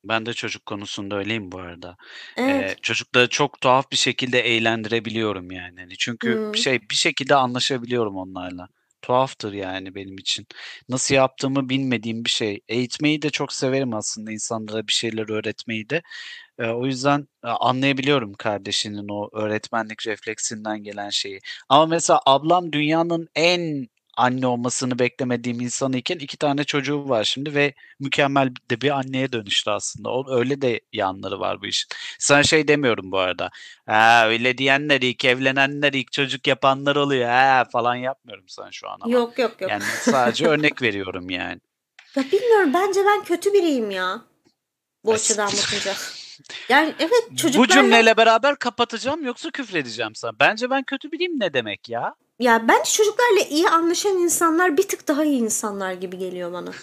Ben 0.09 0.27
de 0.27 0.33
çocuk 0.35 0.67
konusunda 0.67 1.17
öyleyim 1.17 1.53
bu 1.53 1.59
arada. 1.59 1.97
Evet. 2.37 2.71
Eee, 2.71 2.77
çocukları 2.83 3.29
çok 3.29 3.61
tuhaf 3.61 3.91
bir 3.93 3.97
şekilde 3.97 4.41
eğlendirebiliyorum 4.41 5.51
yani. 5.53 5.81
Hani 5.81 5.97
çünkü 5.99 6.31
Hmm. 6.45 6.55
şey 6.57 6.81
bir 6.91 6.95
şekilde 6.97 7.35
anlaşabiliyorum 7.35 8.17
onlarla. 8.17 8.69
Tuhaftır 9.03 9.53
yani 9.53 9.95
benim 9.95 10.19
için. 10.19 10.47
Nasıl 10.89 11.15
yaptığımı 11.15 11.69
bilmediğim 11.69 12.25
bir 12.25 12.31
şey. 12.31 12.61
Eğitmeyi 12.69 13.23
de 13.23 13.31
çok 13.31 13.53
severim 13.53 13.95
aslında 13.95 14.33
insanlara 14.33 14.87
bir 14.87 14.93
şeyler 14.93 15.31
öğretmeyi 15.31 15.91
de. 15.91 16.03
Eee, 16.61 16.69
o 16.71 16.87
yüzden 16.87 17.29
anlayabiliyorum 17.43 18.35
kardeşinin 18.35 19.09
o 19.09 19.31
öğretmenlik 19.33 20.07
refleksinden 20.07 20.83
gelen 20.85 21.11
şeyi. 21.11 21.41
Ama 21.69 21.87
mesela 21.87 22.21
ablam 22.27 22.73
dünyanın 22.73 23.29
en 23.35 23.89
anne 24.19 24.47
olmasını 24.47 24.99
beklemediğim 24.99 25.61
insanı 25.61 25.97
iken 25.97 26.19
iki 26.19 26.37
tane 26.37 26.65
çocuğu 26.65 27.09
var 27.09 27.25
şimdi 27.25 27.55
ve 27.55 27.75
mükemmel 28.01 28.55
de 28.71 28.81
bir 28.81 28.91
anneye 28.91 29.33
dönüştü 29.33 29.71
aslında. 29.71 30.11
O, 30.11 30.39
öyle 30.39 30.63
de 30.63 30.81
yanları 30.93 31.41
var 31.41 31.63
bu 31.63 31.67
işin. 31.67 31.89
Sana 32.19 32.43
şey 32.43 32.69
demiyorum 32.69 33.13
bu 33.13 33.19
arada. 33.19 33.51
Ha, 33.87 34.29
öyle 34.29 34.59
diyenler 34.59 35.01
ilk 35.01 35.25
evlenenler 35.25 35.93
ilk 35.93 36.13
çocuk 36.13 36.47
yapanlar 36.47 36.97
oluyor 36.97 37.29
ha 37.29 37.65
falan 37.73 37.95
yapmıyorum 37.95 38.45
sana 38.49 38.73
şu 38.73 38.89
an 38.89 38.99
ama. 39.01 39.13
Yok 39.15 39.39
yok 39.39 39.61
yok. 39.61 39.71
Yani 39.71 39.83
sadece 40.03 40.47
örnek 40.47 40.83
veriyorum 40.83 41.31
yani. 41.31 41.61
Ya 42.17 42.25
bilmiyorum 42.33 42.71
bence 42.75 43.01
ben 43.07 43.25
kötü 43.25 43.53
biriyim 43.53 43.91
ya. 43.91 44.23
Bu 45.05 45.13
açıdan 45.13 45.47
bakınca. 45.47 45.95
Yani 46.69 46.95
evet 46.99 47.29
Bu 47.31 47.37
çocuklarla 47.37 47.73
cümleyle 47.73 48.17
beraber 48.17 48.57
kapatacağım 48.57 49.25
yoksa 49.25 49.51
küfredeceğim 49.51 50.15
sana. 50.15 50.33
Bence 50.41 50.71
ben 50.71 50.83
kötü 50.83 51.13
biriyim 51.13 51.41
ne 51.41 51.55
demek 51.55 51.89
ya? 51.89 52.15
Ya 52.39 52.69
bence 52.69 52.93
çocuklarla 52.93 53.41
iyi 53.51 53.69
anlaşan 53.69 54.13
insanlar 54.13 54.77
bir 54.77 54.89
tık 54.89 55.09
daha 55.09 55.25
iyi 55.25 55.41
insanlar 55.41 55.93
gibi 55.93 56.19
geliyor 56.19 56.53
bana. 56.53 56.73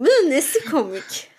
Bunun 0.00 0.30
nesi 0.30 0.64
komik? 0.64 1.30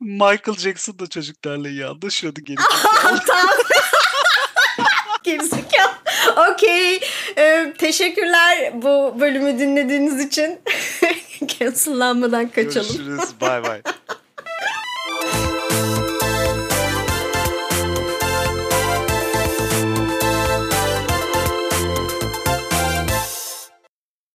Michael 0.00 0.58
Jackson 0.58 0.98
da 0.98 1.06
çocuklarla 1.06 1.68
iyi 1.68 1.86
anlaşıyordu 1.86 2.40
geri. 2.40 2.56
tamam. 3.26 3.54
Gerizekalı. 5.22 5.92
Okey. 6.52 7.00
Ee, 7.38 7.74
teşekkürler 7.78 8.82
bu 8.82 9.20
bölümü 9.20 9.58
dinlediğiniz 9.58 10.20
için. 10.26 10.60
Cancellanmadan 11.46 12.48
kaçalım. 12.48 12.96
Görüşürüz. 12.96 13.40
Bay 13.40 13.62
bay. 13.62 13.82